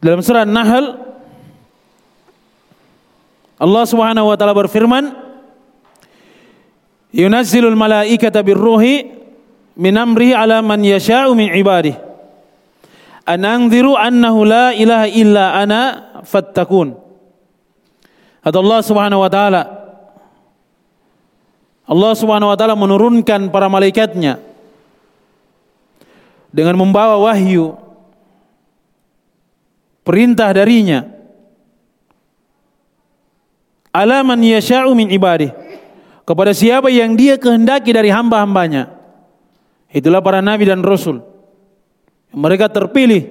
[0.00, 1.02] dalam surah Nahl
[3.56, 5.16] Allah Subhanahu wa taala berfirman
[7.10, 9.15] yunazzilul malaikata birruhi
[9.76, 12.00] min amrihi ala man yasha'u min ibadihi
[13.26, 15.80] an anziru annahu la ilaha illa ana
[16.24, 16.96] fattakun
[18.40, 19.62] kata Allah Subhanahu wa taala
[21.86, 24.42] Allah Subhanahu wa taala menurunkan para malaikatnya
[26.50, 27.76] dengan membawa wahyu
[30.06, 31.04] perintah darinya.
[33.92, 35.52] Ala man yasha'u min ibadih
[36.28, 38.95] kepada siapa yang dia kehendaki dari hamba-hambanya
[39.90, 41.22] itulah para nabi dan rasul.
[42.34, 43.26] Mereka terpilih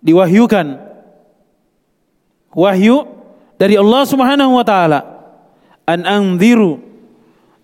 [0.00, 0.86] diwahyukan.
[2.56, 3.04] Wahyu
[3.60, 5.00] dari Allah Subhanahu wa taala.
[5.84, 6.80] An anziru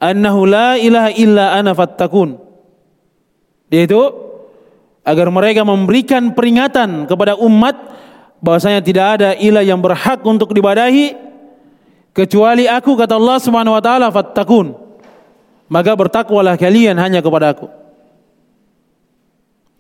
[0.03, 2.37] annahu la ilaha illa ana fattakun.
[3.73, 3.99] Yaitu
[5.03, 7.75] agar mereka memberikan peringatan kepada umat
[8.43, 11.15] bahwasanya tidak ada ilah yang berhak untuk dibadahi
[12.11, 14.82] kecuali aku kata Allah Subhanahu wa taala fattakun
[15.73, 17.73] maka bertakwalah kalian hanya kepada aku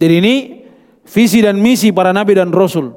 [0.00, 0.34] jadi ini
[1.04, 2.96] visi dan misi para nabi dan rasul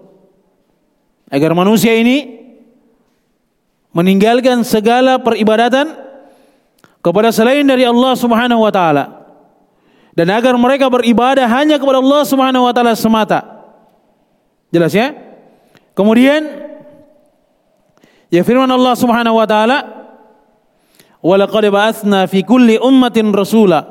[1.28, 2.48] agar manusia ini
[3.92, 5.92] meninggalkan segala peribadatan
[7.00, 9.26] kepada selain dari Allah Subhanahu wa taala
[10.16, 13.44] dan agar mereka beribadah hanya kepada Allah Subhanahu wa taala semata.
[14.72, 15.12] Jelas ya?
[15.96, 16.44] Kemudian
[18.32, 20.05] ya firman Allah Subhanahu wa taala
[21.26, 23.82] wa laqad ba'atsna fi kulli ummatin rasula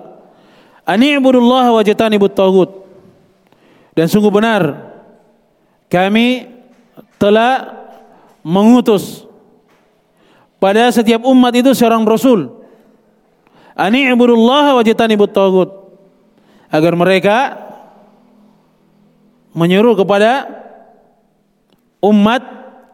[0.87, 2.71] an i'budullaha wajtanibut taghut.
[3.95, 4.95] Dan sungguh benar
[5.91, 6.51] kami
[7.19, 7.83] telah
[8.43, 9.25] mengutus
[10.59, 12.65] pada setiap umat itu seorang rasul.
[13.75, 15.71] Ani ibudullaha wajtanibut taghut
[16.71, 17.37] agar mereka
[19.55, 20.47] menyuruh kepada
[22.03, 22.43] umat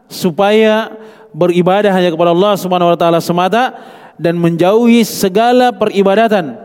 [0.09, 0.93] supaya
[1.33, 3.77] beribadah hanya kepada Allah Subhanahu wa taala semata
[4.21, 6.61] dan menjauhi segala peribadatan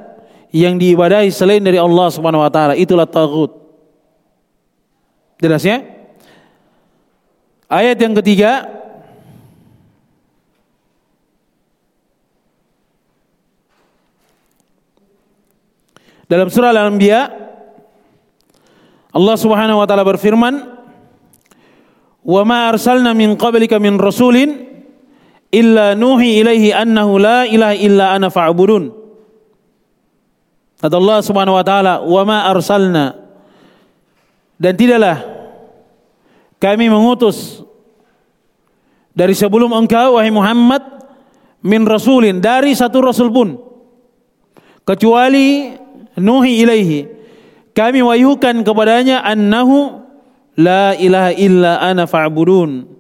[0.51, 3.55] yang diibadahi selain dari Allah Subhanahu wa taala itulah tagut.
[5.39, 5.79] Jelas ya?
[7.71, 8.75] Ayat yang ketiga
[16.25, 17.21] Dalam surah Al-Anbiya
[19.13, 20.57] Allah Subhanahu wa taala berfirman,
[22.25, 24.64] "Wa ma arsalna min qablika min rasulin
[25.51, 28.93] illa nuhi ilaihi annahu la ilaha illa ana fa'budun."
[30.81, 33.17] Kata Allah Subhanahu wa taala, "Wa ma arsalna"
[34.55, 35.19] dan tidaklah
[36.59, 37.61] kami mengutus
[39.11, 40.83] dari sebelum engkau wahai Muhammad
[41.63, 43.59] min rasulin dari satu rasul pun.
[44.85, 45.73] Kecuali
[46.19, 46.99] nuhi ilaihi.
[47.75, 49.99] Kami wahyukan kepadanya annahu
[50.55, 52.94] la ilaha illa ana fa'budun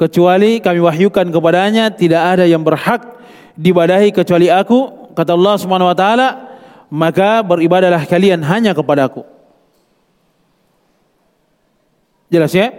[0.00, 3.04] kecuali kami wahyukan kepadanya tidak ada yang berhak
[3.52, 6.28] dibadahi kecuali aku kata Allah Subhanahu wa taala
[6.88, 9.28] maka beribadalah kalian hanya kepadaku
[12.32, 12.72] jelas ya?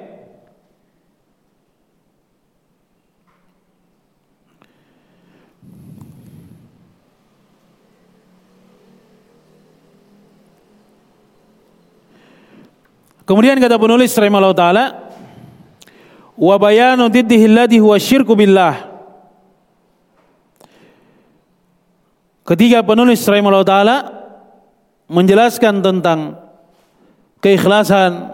[13.22, 15.01] Kemudian kata penulis rahimahullah taala
[16.40, 18.88] wa bayanu diddihi alladhi huwa syirku billah.
[22.48, 23.98] Ketika penulis rahimahullah taala
[25.12, 26.40] menjelaskan tentang
[27.44, 28.32] keikhlasan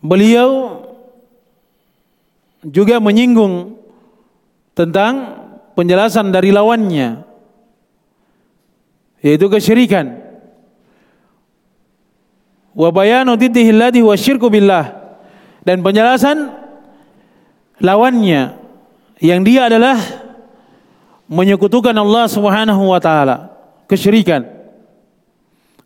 [0.00, 0.80] beliau
[2.64, 3.76] juga menyinggung
[4.72, 5.44] tentang
[5.76, 7.24] penjelasan dari lawannya
[9.20, 10.23] yaitu kesyirikan
[12.74, 15.16] wa bayanu diddihi alladhi wa syirku billah.
[15.64, 16.52] Dan penjelasan
[17.80, 18.52] lawannya
[19.22, 19.96] yang dia adalah
[21.30, 23.54] menyekutukan Allah Subhanahu wa taala
[23.88, 24.44] kesyirikan.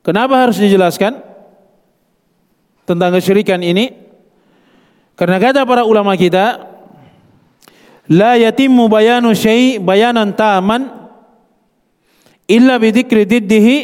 [0.02, 1.20] Kenapa harus dijelaskan
[2.88, 3.92] tentang kesyirikan ini?
[5.14, 6.64] Karena kata para ulama kita
[8.08, 10.88] la yatimmu bayanu syai bayanan taman
[12.48, 13.76] illa bi dzikri diddihi.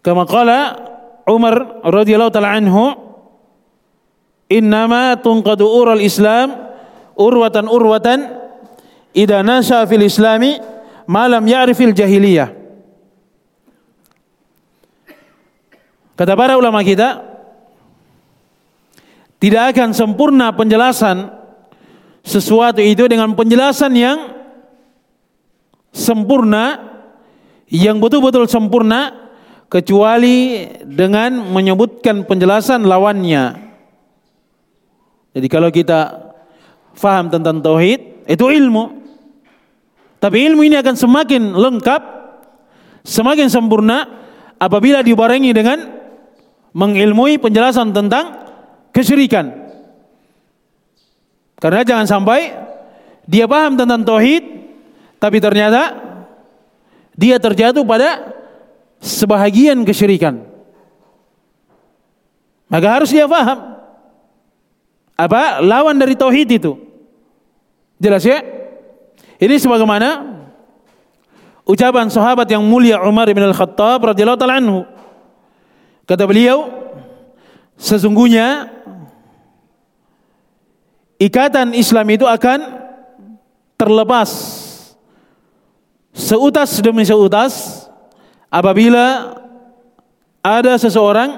[0.00, 0.85] Kama qala
[1.26, 2.94] Umar radhiyallahu taala anhu
[4.46, 6.54] innama tunqadu ural Islam
[7.18, 8.18] urwatan urwatan
[9.10, 10.62] idza nasha fil islami
[11.10, 12.54] ma lam ya'rifil jahiliyah.
[16.16, 17.20] Kata para ulama kita
[19.36, 21.28] tidak akan sempurna penjelasan
[22.24, 24.18] sesuatu itu dengan penjelasan yang
[25.92, 26.80] sempurna
[27.68, 29.25] yang betul-betul sempurna
[29.66, 33.66] kecuali dengan menyebutkan penjelasan lawannya.
[35.36, 36.32] Jadi kalau kita
[36.96, 39.04] faham tentang tauhid, itu ilmu.
[40.16, 42.02] Tapi ilmu ini akan semakin lengkap,
[43.04, 44.08] semakin sempurna
[44.56, 45.78] apabila dibarengi dengan
[46.72, 48.32] mengilmui penjelasan tentang
[48.96, 49.52] kesyirikan.
[51.60, 52.52] Karena jangan sampai
[53.28, 54.44] dia paham tentang tauhid
[55.16, 55.96] tapi ternyata
[57.16, 58.35] dia terjatuh pada
[59.06, 60.42] sebahagian kesyirikan.
[62.66, 63.78] Maka harus dia paham
[65.14, 66.74] apa lawan dari tauhid itu.
[68.02, 68.42] Jelas ya?
[69.38, 70.36] Ini sebagaimana
[71.62, 74.82] ucapan sahabat yang mulia Umar bin Al-Khattab radhiyallahu taala anhu.
[76.04, 76.68] Kata beliau,
[77.78, 78.68] sesungguhnya
[81.16, 82.84] ikatan Islam itu akan
[83.80, 84.30] terlepas
[86.12, 87.85] seutas demi seutas
[88.56, 89.36] apabila
[90.40, 91.36] ada seseorang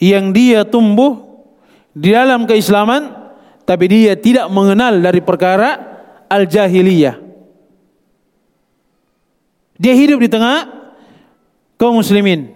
[0.00, 1.44] yang dia tumbuh
[1.92, 3.12] di dalam keislaman
[3.68, 5.76] tapi dia tidak mengenal dari perkara
[6.32, 7.20] al-jahiliyah.
[9.76, 10.64] Dia hidup di tengah
[11.76, 12.48] kaum muslimin.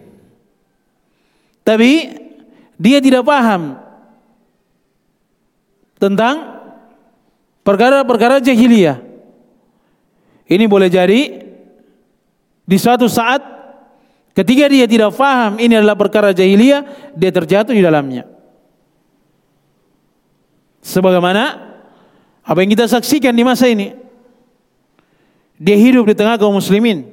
[1.60, 2.16] Tapi
[2.80, 3.76] dia tidak paham
[6.00, 6.64] tentang
[7.60, 9.04] perkara-perkara jahiliyah.
[10.48, 11.49] Ini boleh jadi
[12.64, 13.40] di suatu saat
[14.32, 18.24] ketika dia tidak paham ini adalah perkara jahiliyah, dia terjatuh di dalamnya.
[20.80, 21.70] Sebagaimana
[22.40, 23.92] apa yang kita saksikan di masa ini.
[25.60, 27.12] Dia hidup di tengah kaum muslimin.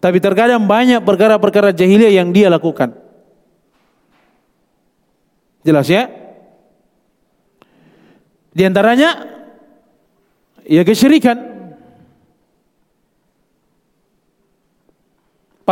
[0.00, 2.96] Tapi terkadang banyak perkara-perkara jahiliyah yang dia lakukan.
[5.62, 6.10] Jelas ya?
[8.50, 9.30] Di antaranya
[10.66, 11.51] ya kesyirikan.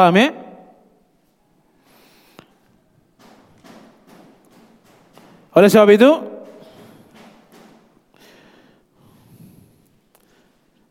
[0.00, 0.32] Paham ya?
[5.52, 6.10] Oleh sebab itu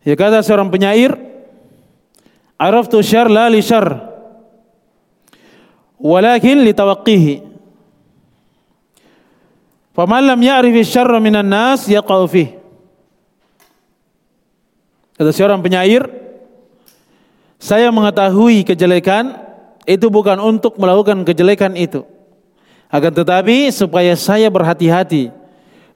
[0.06, 1.14] Ya kata seorang penyair,
[2.58, 4.10] Araftu syar la li syar,
[6.02, 7.36] walakin li tawaqqihi.
[9.94, 12.58] Faman lam ya'rifi syarra minan nas yaqau fih.
[15.20, 16.10] Kata seorang penyair,
[17.60, 19.36] saya mengetahui kejelekan
[19.84, 22.08] itu bukan untuk melakukan kejelekan itu.
[22.88, 25.30] Akan tetapi supaya saya berhati-hati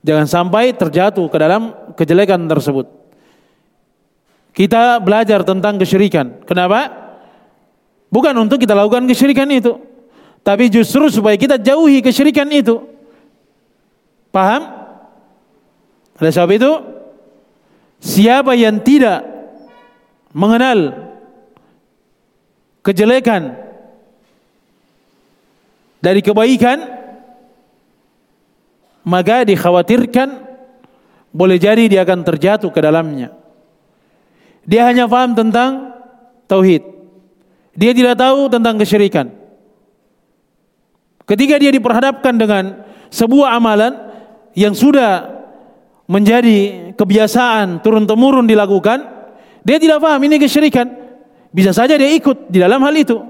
[0.04, 2.86] jangan sampai terjatuh ke dalam kejelekan tersebut.
[4.54, 6.46] Kita belajar tentang kesyirikan.
[6.46, 6.92] Kenapa?
[8.14, 9.82] Bukan untuk kita lakukan kesyirikan itu.
[10.46, 12.84] Tapi justru supaya kita jauhi kesyirikan itu.
[14.30, 14.70] Paham?
[16.22, 16.72] Oleh sebab itu,
[17.98, 19.26] siapa yang tidak
[20.30, 21.10] mengenal
[22.84, 23.56] kejelekan
[26.04, 26.84] dari kebaikan,
[29.08, 30.30] maka dikhawatirkan
[31.32, 33.32] boleh jadi dia akan terjatuh ke dalamnya.
[34.68, 35.96] Dia hanya paham tentang
[36.48, 36.84] tauhid.
[37.74, 39.32] Dia tidak tahu tentang kesyirikan.
[41.24, 43.96] Ketika dia diperhadapkan dengan sebuah amalan
[44.54, 45.32] yang sudah
[46.06, 49.08] menjadi kebiasaan turun-temurun dilakukan,
[49.64, 51.03] dia tidak paham ini kesyirikan.
[51.54, 53.22] Bisa saja dia ikut di dalam hal itu.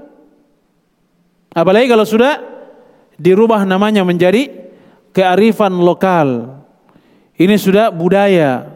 [1.52, 2.40] Apalagi kalau sudah
[3.20, 4.48] dirubah namanya menjadi
[5.12, 6.58] kearifan lokal.
[7.36, 8.74] Ini sudah budaya.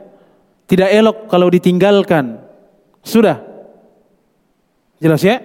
[0.69, 2.39] Tidak elok kalau ditinggalkan.
[3.01, 3.41] Sudah.
[5.01, 5.41] Jelas ya?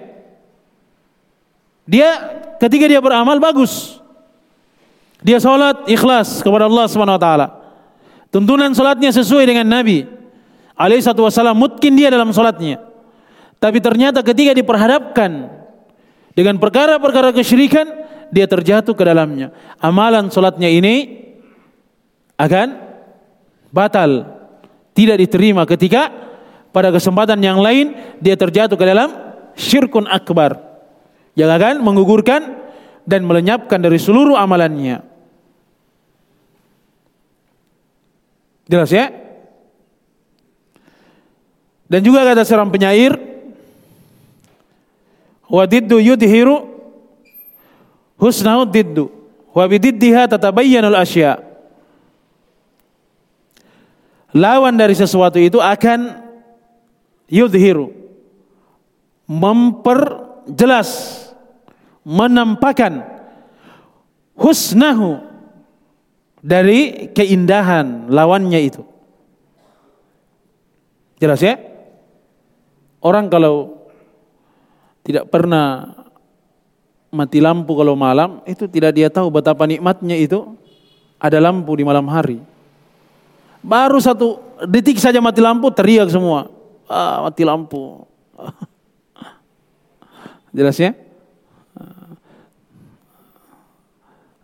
[1.88, 2.08] Dia
[2.60, 3.98] ketika dia beramal bagus.
[5.24, 7.46] Dia sholat ikhlas kepada Allah Subhanahu wa taala.
[8.28, 10.04] Tuntunan sholatnya sesuai dengan Nabi
[10.74, 12.93] alaihi wasallam mungkin dia dalam sholatnya.
[13.64, 15.48] Tapi ternyata ketika diperhadapkan
[16.36, 17.88] dengan perkara-perkara kesyirikan,
[18.28, 19.56] dia terjatuh ke dalamnya.
[19.80, 21.24] Amalan sholatnya ini
[22.36, 22.76] akan
[23.72, 24.36] batal,
[24.92, 26.12] tidak diterima ketika
[26.76, 29.08] pada kesempatan yang lain dia terjatuh ke dalam
[29.56, 30.60] syirkun akbar
[31.32, 32.60] yang akan menggugurkan
[33.08, 35.00] dan melenyapkan dari seluruh amalannya.
[38.68, 39.08] Jelas ya?
[41.88, 43.33] Dan juga kata seorang penyair,
[45.48, 46.68] wadiddu yudhiru
[48.18, 49.10] husnahu diddu
[49.54, 51.40] wa bididdiha tatabayyanul asya.
[54.34, 56.26] Lawan dari sesuatu itu akan
[57.30, 57.94] yudhiru
[59.30, 61.22] memperjelas
[62.02, 63.06] menampakkan
[64.34, 65.22] husnahu
[66.44, 68.82] dari keindahan lawannya itu.
[71.22, 71.56] Jelas ya?
[73.00, 73.83] Orang kalau
[75.04, 75.92] tidak pernah
[77.12, 80.56] mati lampu kalau malam, itu tidak dia tahu betapa nikmatnya itu
[81.20, 82.40] ada lampu di malam hari.
[83.60, 86.48] Baru satu detik saja mati lampu teriak semua.
[86.88, 88.08] Ah, mati lampu.
[90.56, 90.96] Jelas ya?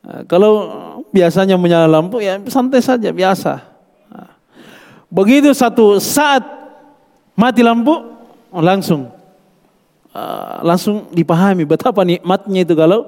[0.05, 0.53] Ah, kalau
[1.09, 3.65] biasanya menyala lampu ya santai saja biasa.
[4.13, 4.37] Ah.
[5.09, 6.45] Begitu satu saat
[7.37, 8.13] mati lampu
[8.53, 9.20] langsung
[10.67, 13.07] langsung dipahami betapa nikmatnya itu kalau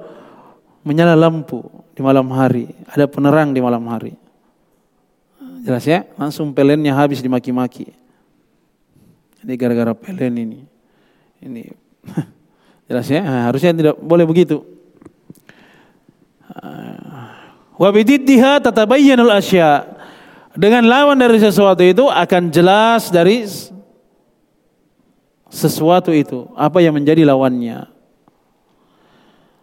[0.83, 1.63] menyala lampu
[1.95, 4.15] di malam hari, ada penerang di malam hari.
[5.63, 6.03] Jelas ya?
[6.19, 7.95] Langsung pelennya habis dimaki-maki.
[9.43, 10.59] Ini gara-gara pelen ini.
[11.39, 11.71] Ini
[12.91, 13.23] jelas ya?
[13.23, 14.59] Nah, harusnya tidak boleh begitu.
[17.79, 19.87] Wa bididdiha tatabayyanul asya.
[20.53, 23.41] Dengan lawan dari sesuatu itu akan jelas dari
[25.53, 27.85] sesuatu itu apa yang menjadi lawannya.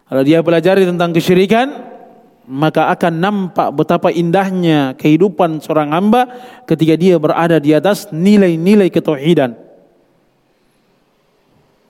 [0.07, 1.67] Kalau dia pelajari tentang kesyirikan,
[2.47, 6.31] maka akan nampak betapa indahnya kehidupan seorang hamba
[6.67, 9.55] ketika dia berada di atas nilai-nilai ketauhidan.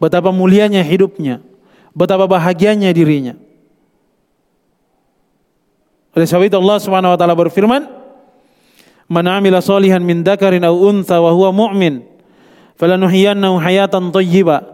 [0.02, 1.45] Betapa mulianya hidupnya,
[1.93, 3.38] betapa bahagianya dirinya.
[6.12, 7.88] Oleh sebab itu Allah Subhanahu wa taala berfirman,
[9.08, 12.11] "Man 'amila salihan min dzakarin aw untha wa huwa mu'min,
[12.82, 14.65] falanuhyiyannahu hayatan thayyibah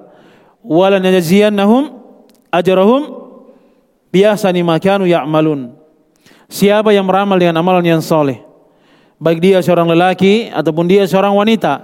[0.64, 1.92] wa lanajziyannahum
[2.48, 3.02] ajrahum
[4.16, 5.76] biasani makanu ya'malun.
[6.48, 8.40] Siapa yang beramal dengan amalan yang soleh,
[9.20, 11.84] baik dia seorang lelaki ataupun dia seorang wanita,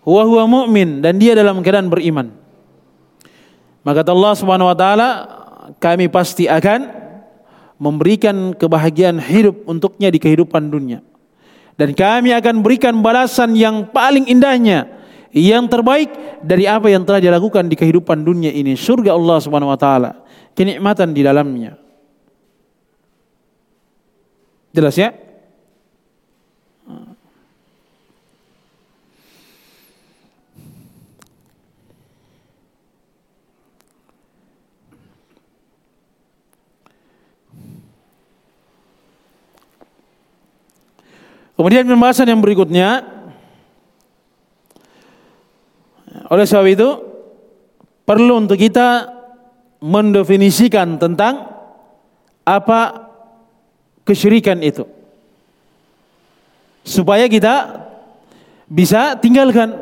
[0.00, 2.32] huwa huwa mu'min dan dia dalam keadaan beriman.
[3.84, 5.08] Maka Allah Subhanahu wa taala
[5.76, 6.88] kami pasti akan
[7.76, 11.04] memberikan kebahagiaan hidup untuknya di kehidupan dunia.
[11.76, 15.01] Dan kami akan berikan balasan yang paling indahnya,
[15.32, 16.12] yang terbaik
[16.44, 20.22] dari apa yang telah dilakukan di kehidupan dunia ini, surga Allah Subhanahu wa taala
[20.52, 21.80] kenikmatan di dalamnya.
[24.72, 25.12] Jelas ya?
[41.52, 43.21] Kemudian pembahasan yang berikutnya
[46.32, 46.88] oleh sebab itu
[48.08, 49.04] perlu untuk kita
[49.84, 51.44] mendefinisikan tentang
[52.48, 53.12] apa
[54.08, 54.88] kesyirikan itu.
[56.88, 57.84] Supaya kita
[58.64, 59.76] bisa tinggalkan.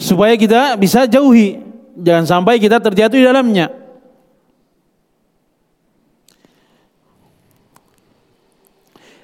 [0.00, 1.60] Supaya kita bisa jauhi.
[1.98, 3.68] Jangan sampai kita terjatuh di dalamnya.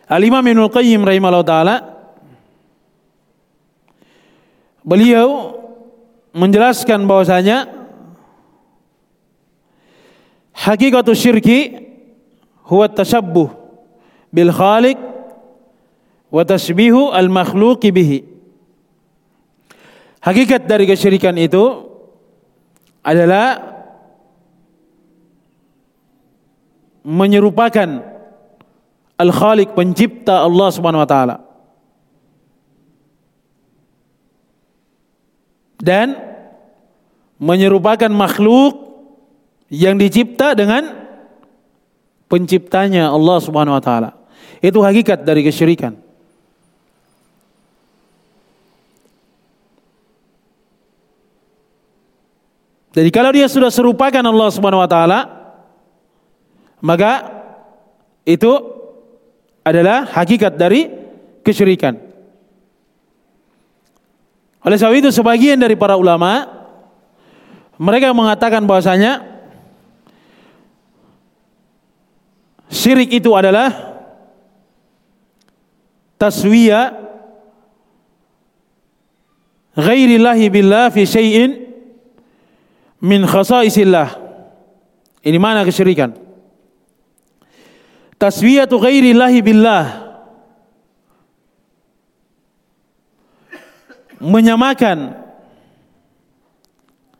[0.04, 1.93] Al-Imam Ibnu Qayyim rahimahullah taala
[4.84, 5.58] beliau
[6.36, 7.84] menjelaskan bahwasanya
[10.54, 11.90] Hakikatu syirki
[12.70, 13.50] huwa tashabbuh
[14.30, 14.96] bil khaliq
[16.30, 18.18] wa tasbihu al makhluqi bihi.
[20.22, 21.90] Hakikat dari kesyirikan itu
[23.04, 23.60] adalah
[27.04, 28.00] menyerupakan
[29.20, 31.36] al-khaliq pencipta Allah Subhanahu wa taala.
[35.84, 36.16] Dan
[37.36, 38.96] menyerupakan makhluk
[39.68, 40.88] yang dicipta dengan
[42.32, 44.16] penciptanya Allah Subhanahu wa taala.
[44.64, 46.00] Itu hakikat dari kesyirikan.
[52.94, 55.20] Jadi kalau dia sudah serupakan Allah Subhanahu wa taala,
[56.78, 57.26] maka
[58.22, 58.54] itu
[59.66, 60.86] adalah hakikat dari
[61.42, 62.13] kesyirikan.
[64.64, 66.48] Oleh sebab itu sebagian dari para ulama
[67.76, 69.34] mereka mengatakan bahwasanya
[72.74, 73.70] Syirik itu adalah
[76.18, 76.90] taswiya
[79.78, 81.50] ghairillahi billah fi syai'in
[83.04, 84.20] min khasaisillah.
[85.24, 86.12] Ini mana kesyirikan?
[88.20, 90.03] Taswiyatu ghairillahi billah.
[94.24, 95.20] Menyamakan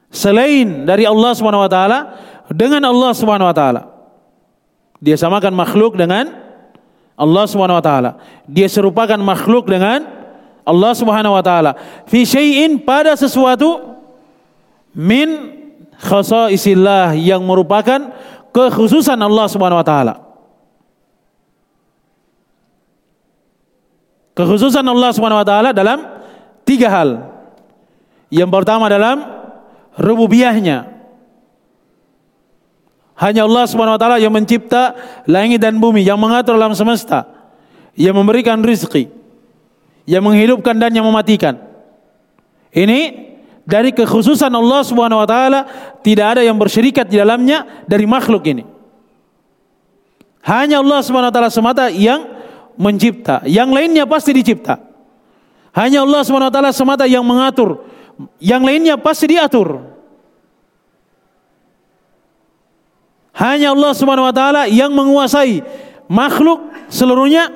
[0.08, 1.98] selain dari Allah Subhanahu wa taala
[2.48, 3.82] dengan Allah Subhanahu wa taala.
[5.04, 6.32] Dia samakan makhluk dengan
[7.18, 8.10] Allah Subhanahu wa taala.
[8.48, 10.06] Dia serupakan makhluk dengan
[10.64, 11.76] Allah Subhanahu wa taala.
[12.08, 14.00] Fi syai'in pada sesuatu
[14.96, 15.52] min
[16.00, 18.14] khasaisillah yang merupakan
[18.54, 20.14] kekhususan Allah Subhanahu wa taala.
[24.34, 26.13] Kekhususan Allah Subhanahu wa taala dalam
[26.74, 27.10] tiga hal.
[28.34, 29.22] Yang pertama dalam
[29.94, 30.90] rububiyahnya,
[33.14, 34.98] hanya Allah Subhanahu wa taala yang mencipta
[35.30, 37.30] langit dan bumi, yang mengatur alam semesta,
[37.94, 39.06] yang memberikan rizki.
[40.04, 41.56] yang menghidupkan dan yang mematikan.
[42.68, 43.00] Ini
[43.64, 45.64] dari kekhususan Allah Subhanahu wa taala
[46.04, 48.68] tidak ada yang bersyirikat di dalamnya dari makhluk ini.
[50.44, 52.20] Hanya Allah Subhanahu wa taala semata yang
[52.76, 54.76] mencipta, yang lainnya pasti dicipta.
[55.74, 57.82] Hanya Allah Subhanahu wa taala semata yang mengatur,
[58.38, 59.82] yang lainnya pasti diatur.
[63.34, 65.66] Hanya Allah Subhanahu wa taala yang menguasai
[66.06, 67.50] makhluk seluruhnya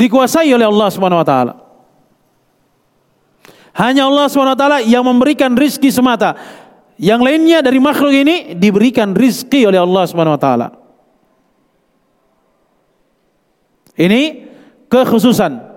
[0.00, 1.54] dikuasai oleh Allah Subhanahu wa taala.
[3.78, 6.34] Hanya Allah SWT yang memberikan rizki semata.
[6.98, 10.48] Yang lainnya dari makhluk ini diberikan rizki oleh Allah SWT.
[13.94, 14.22] Ini
[14.90, 15.67] kekhususan.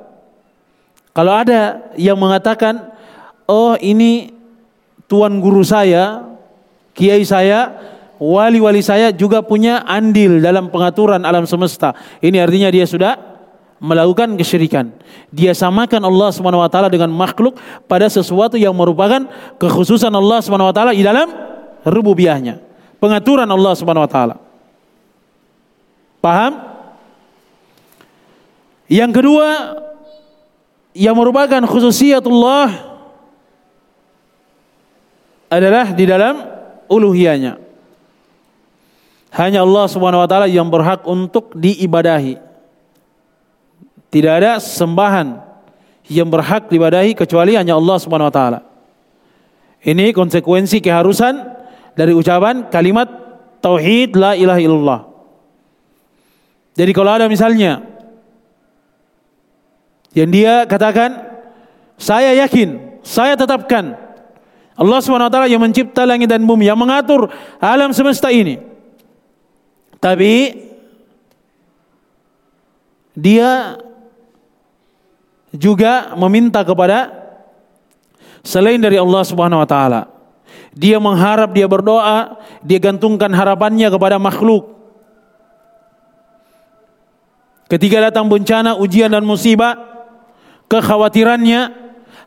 [1.12, 2.92] Kalau ada yang mengatakan,
[3.44, 4.32] oh ini
[5.12, 6.24] tuan guru saya,
[6.96, 7.76] kiai saya,
[8.16, 11.92] wali-wali saya juga punya andil dalam pengaturan alam semesta.
[12.24, 13.20] Ini artinya dia sudah
[13.82, 14.94] melakukan kesyirikan.
[15.34, 17.60] Dia samakan Allah Subhanahu wa taala dengan makhluk
[17.92, 19.26] pada sesuatu yang merupakan
[19.60, 21.28] kekhususan Allah Subhanahu wa taala di dalam
[21.84, 22.62] rububiyahnya.
[23.02, 24.36] Pengaturan Allah Subhanahu wa taala.
[26.22, 26.54] Paham?
[28.86, 29.48] Yang kedua
[30.92, 32.68] yang merupakan khususiyatullah
[35.52, 36.36] adalah di dalam
[36.88, 37.60] uluhiyahnya.
[39.32, 42.36] Hanya Allah Subhanahu wa taala yang berhak untuk diibadahi.
[44.12, 45.40] Tidak ada sembahan
[46.12, 48.60] yang berhak dibadahi kecuali hanya Allah Subhanahu wa taala.
[49.82, 51.40] Ini konsekuensi keharusan
[51.96, 53.08] dari ucapan kalimat
[53.64, 55.00] tauhid la ilaha illallah.
[56.76, 57.91] Jadi kalau ada misalnya
[60.12, 61.16] yang dia katakan
[61.96, 63.96] saya yakin, saya tetapkan
[64.76, 65.00] Allah
[65.30, 67.30] taala yang mencipta langit dan bumi, yang mengatur
[67.62, 68.58] alam semesta ini.
[70.02, 70.58] Tapi
[73.14, 73.78] dia
[75.54, 77.12] juga meminta kepada
[78.42, 80.02] selain dari Allah Subhanahu wa taala.
[80.72, 84.72] Dia mengharap, dia berdoa, dia gantungkan harapannya kepada makhluk.
[87.68, 89.91] Ketika datang bencana, ujian dan musibah,
[90.72, 91.76] kekhawatirannya,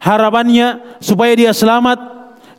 [0.04, 1.96] harapannya supaya dia selamat,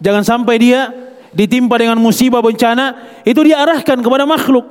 [0.01, 0.89] jangan sampai dia
[1.29, 4.65] ditimpa dengan musibah bencana, itu diarahkan kepada makhluk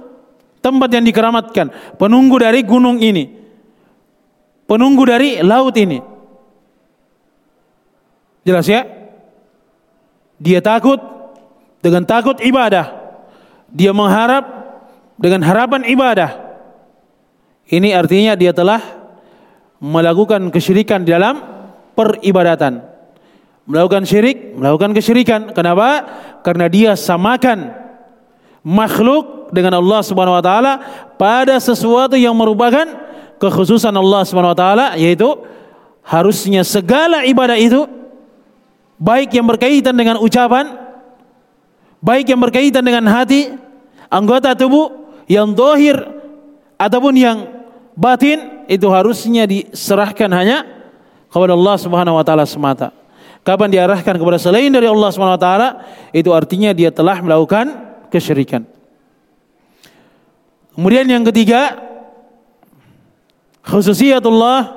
[0.59, 3.45] tempat yang dikeramatkan, penunggu dari gunung ini
[4.65, 6.01] penunggu dari laut ini.
[8.45, 8.85] Jelas ya?
[10.37, 11.01] Dia takut
[11.81, 12.93] dengan takut ibadah.
[13.73, 14.45] Dia mengharap
[15.17, 16.37] dengan harapan ibadah.
[17.65, 18.83] Ini artinya dia telah
[19.85, 21.45] melakukan kesyirikan di dalam
[21.93, 22.81] peribadatan.
[23.69, 25.53] Melakukan syirik, melakukan kesyirikan.
[25.53, 26.09] Kenapa?
[26.41, 27.73] Karena dia samakan
[28.65, 30.73] makhluk dengan Allah Subhanahu wa taala
[31.21, 32.89] pada sesuatu yang merupakan
[33.37, 35.29] kekhususan Allah Subhanahu wa taala yaitu
[36.01, 37.85] harusnya segala ibadah itu
[38.97, 40.77] baik yang berkaitan dengan ucapan,
[42.01, 43.53] baik yang berkaitan dengan hati,
[44.09, 44.93] anggota tubuh
[45.29, 45.97] yang dohir
[46.77, 47.54] ataupun yang
[47.95, 50.67] batin itu harusnya diserahkan hanya
[51.31, 52.95] kepada Allah Subhanahu wa taala semata.
[53.45, 55.69] Kapan diarahkan kepada selain dari Allah Subhanahu wa taala
[56.15, 57.71] itu artinya dia telah melakukan
[58.09, 58.63] kesyirikan.
[60.75, 61.79] Kemudian yang ketiga,
[63.63, 64.75] khususiyatullah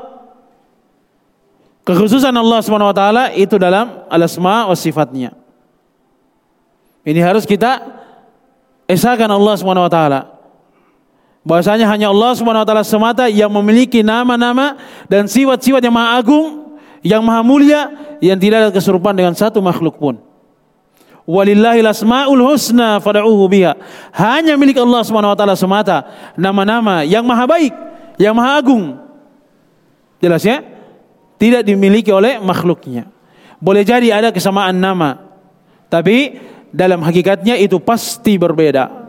[1.88, 5.34] kekhususan Allah Subhanahu wa taala itu dalam al-asma wa sifatnya.
[7.08, 7.82] Ini harus kita
[8.86, 10.37] esakan Allah Subhanahu wa taala.
[11.48, 14.76] Bahasanya hanya Allah Subhanahu wa taala semata yang memiliki nama-nama
[15.08, 17.88] dan sifat-sifat yang maha agung, yang maha mulia
[18.20, 20.20] yang tidak ada keserupaan dengan satu makhluk pun.
[21.24, 23.80] Walillahi asmaul husna fad'uhu biha.
[24.12, 27.72] Hanya milik Allah Subhanahu wa taala semata nama-nama yang maha baik
[28.20, 29.00] yang maha agung.
[30.20, 30.60] Jelas ya?
[31.40, 33.08] Tidak dimiliki oleh makhluknya.
[33.64, 35.16] Boleh jadi ada kesamaan nama.
[35.88, 36.44] Tapi
[36.76, 39.08] dalam hakikatnya itu pasti berbeda.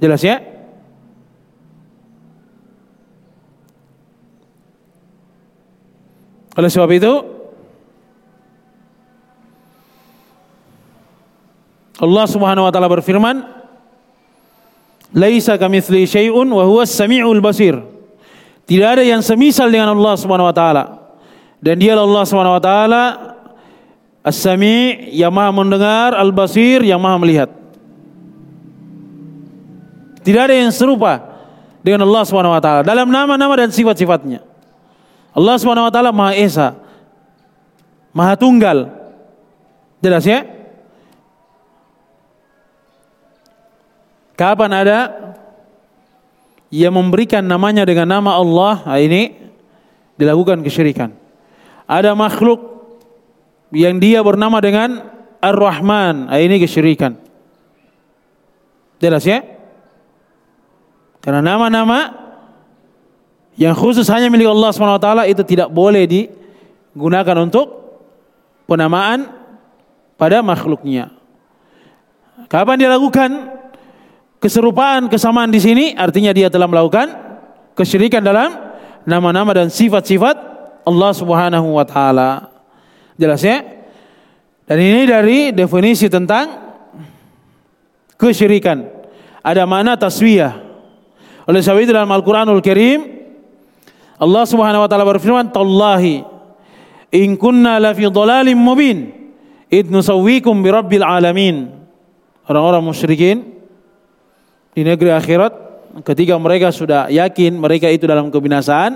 [0.00, 0.51] Jelas ya?
[6.52, 7.12] Oleh sebab itu
[12.02, 13.62] Allah Subhanahu wa taala berfirman
[15.12, 17.76] Laisa kamitsli syai'un wa huwas samiul basir.
[18.64, 20.84] Tidak ada yang semisal dengan Allah Subhanahu wa taala.
[21.60, 23.04] Dan dia Allah Subhanahu wa taala
[24.22, 27.50] As-Sami yang Maha mendengar, Al-Basir yang Maha melihat.
[30.22, 31.18] Tidak ada yang serupa
[31.82, 34.51] dengan Allah Subhanahu wa taala dalam nama-nama dan sifat-sifatnya.
[35.32, 36.76] Allah Subhanahu wa taala Maha Esa.
[38.12, 38.92] Maha Tunggal.
[40.04, 40.44] Jelas ya?
[44.36, 44.98] Kapan ada
[46.72, 48.82] yang memberikan namanya dengan nama Allah?
[48.84, 49.32] Nah, ini
[50.16, 51.12] dilakukan kesyirikan.
[51.88, 52.60] Ada makhluk
[53.72, 55.00] yang dia bernama dengan
[55.40, 56.28] Ar-Rahman.
[56.28, 57.16] Ah, ini kesyirikan.
[59.00, 59.42] Jelas ya?
[61.22, 62.21] Karena nama-nama
[63.56, 67.66] yang khusus hanya milik Allah SWT itu tidak boleh digunakan untuk
[68.64, 69.28] penamaan
[70.16, 71.12] pada makhluknya.
[72.48, 73.30] Kapan dia lakukan
[74.40, 75.84] keserupaan kesamaan di sini?
[75.92, 77.12] Artinya dia telah melakukan
[77.76, 78.56] kesyirikan dalam
[79.04, 80.36] nama-nama dan sifat-sifat
[80.82, 82.48] Allah Subhanahu wa taala.
[83.20, 83.60] Jelas ya?
[84.64, 86.48] Dan ini dari definisi tentang
[88.16, 88.88] kesyirikan.
[89.44, 90.54] Ada makna taswiyah.
[91.50, 93.21] Oleh sebab itu dalam Al-Qur'anul Karim
[94.22, 96.22] Allah Subhanahu wa taala berfirman, "Tallahi
[97.10, 99.10] in kunna la fi dhalalin mubin
[99.66, 101.74] id nusawwikum bi rabbil alamin."
[102.46, 103.42] Orang-orang musyrikin
[104.70, 105.50] di negeri akhirat
[106.06, 108.94] ketika mereka sudah yakin mereka itu dalam kebinasaan,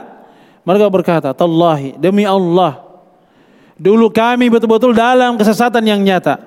[0.62, 2.86] mereka berkata, "Tallahi, demi Allah,
[3.74, 6.38] dulu kami betul-betul dalam kesesatan yang nyata.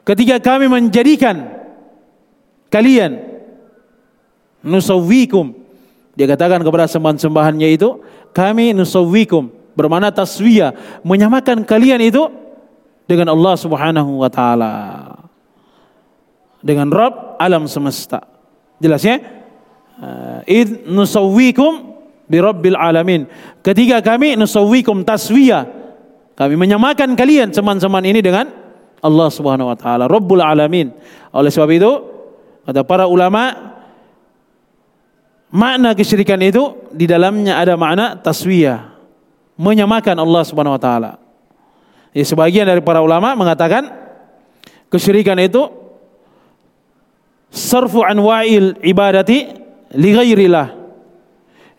[0.00, 1.50] Ketika kami menjadikan
[2.72, 3.20] kalian
[4.62, 5.65] nusawwikum
[6.16, 8.00] dia katakan kepada sembahan-sembahannya itu,
[8.32, 12.24] kami nusawwikum, bermana taswiyah, menyamakan kalian itu
[13.04, 14.72] dengan Allah Subhanahu wa taala.
[16.64, 18.24] Dengan Rabb alam semesta.
[18.80, 19.20] Jelas ya?
[19.96, 23.28] Uh, id nusawwikum bi rabbil alamin.
[23.60, 25.68] Ketika kami nusawwikum taswiyah,
[26.32, 28.48] kami menyamakan kalian teman-teman ini dengan
[29.04, 30.96] Allah Subhanahu wa taala, Rabbul alamin.
[31.36, 31.92] Oleh sebab itu,
[32.64, 33.75] kata para ulama,
[35.56, 38.92] Makna kesyirikan itu di dalamnya ada makna taswiyah,
[39.56, 41.16] menyamakan Allah Subhanahu wa taala.
[42.12, 43.88] Ya, sebagian dari para ulama mengatakan
[44.92, 45.64] kesyirikan itu
[47.48, 49.48] sarfu anwa'il ibadati
[49.96, 50.76] li ghairillah.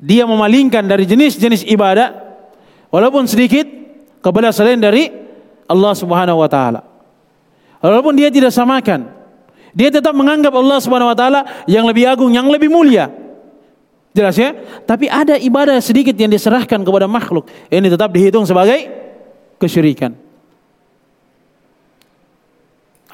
[0.02, 2.18] Dia memalingkan dari jenis-jenis ibadah
[2.90, 3.70] walaupun sedikit
[4.26, 5.14] kepada selain dari
[5.70, 6.82] Allah Subhanahu wa taala.
[7.78, 9.06] Walaupun dia tidak samakan,
[9.78, 13.27] dia tetap menganggap Allah Subhanahu wa taala yang lebih agung, yang lebih mulia.
[14.18, 14.58] Jelas ya?
[14.82, 17.46] Tapi ada ibadah sedikit yang diserahkan kepada makhluk.
[17.70, 18.90] Ini tetap dihitung sebagai
[19.62, 20.18] kesyirikan.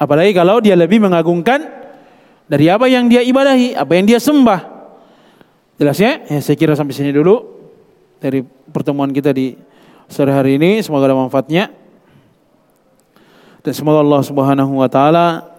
[0.00, 1.60] Apalagi kalau dia lebih mengagungkan
[2.48, 4.64] dari apa yang dia ibadahi, apa yang dia sembah.
[5.76, 6.24] Jelas ya?
[6.24, 7.52] ya saya kira sampai sini dulu
[8.16, 8.40] dari
[8.72, 9.60] pertemuan kita di
[10.08, 10.80] sore hari ini.
[10.80, 11.68] Semoga ada manfaatnya.
[13.60, 15.52] Dan semoga Allah Subhanahu wa taala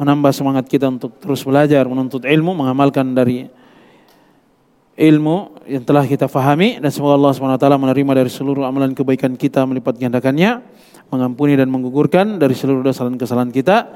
[0.00, 3.52] menambah semangat kita untuk terus belajar, menuntut ilmu, mengamalkan dari
[4.96, 9.62] ilmu yang telah kita fahami dan semoga Allah SWT menerima dari seluruh amalan kebaikan kita
[9.68, 10.64] melipat gandakannya
[11.12, 13.86] mengampuni dan menggugurkan dari seluruh dosa dan kesalahan kita.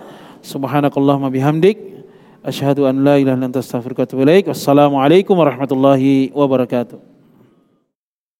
[0.44, 2.04] Subhanakallahumma bihamdik
[2.44, 4.44] asyhadu an la ilaha illa anta astaghfiruka wa atubu ilaik.
[4.52, 7.09] Wassalamu alaikum warahmatullahi wabarakatuh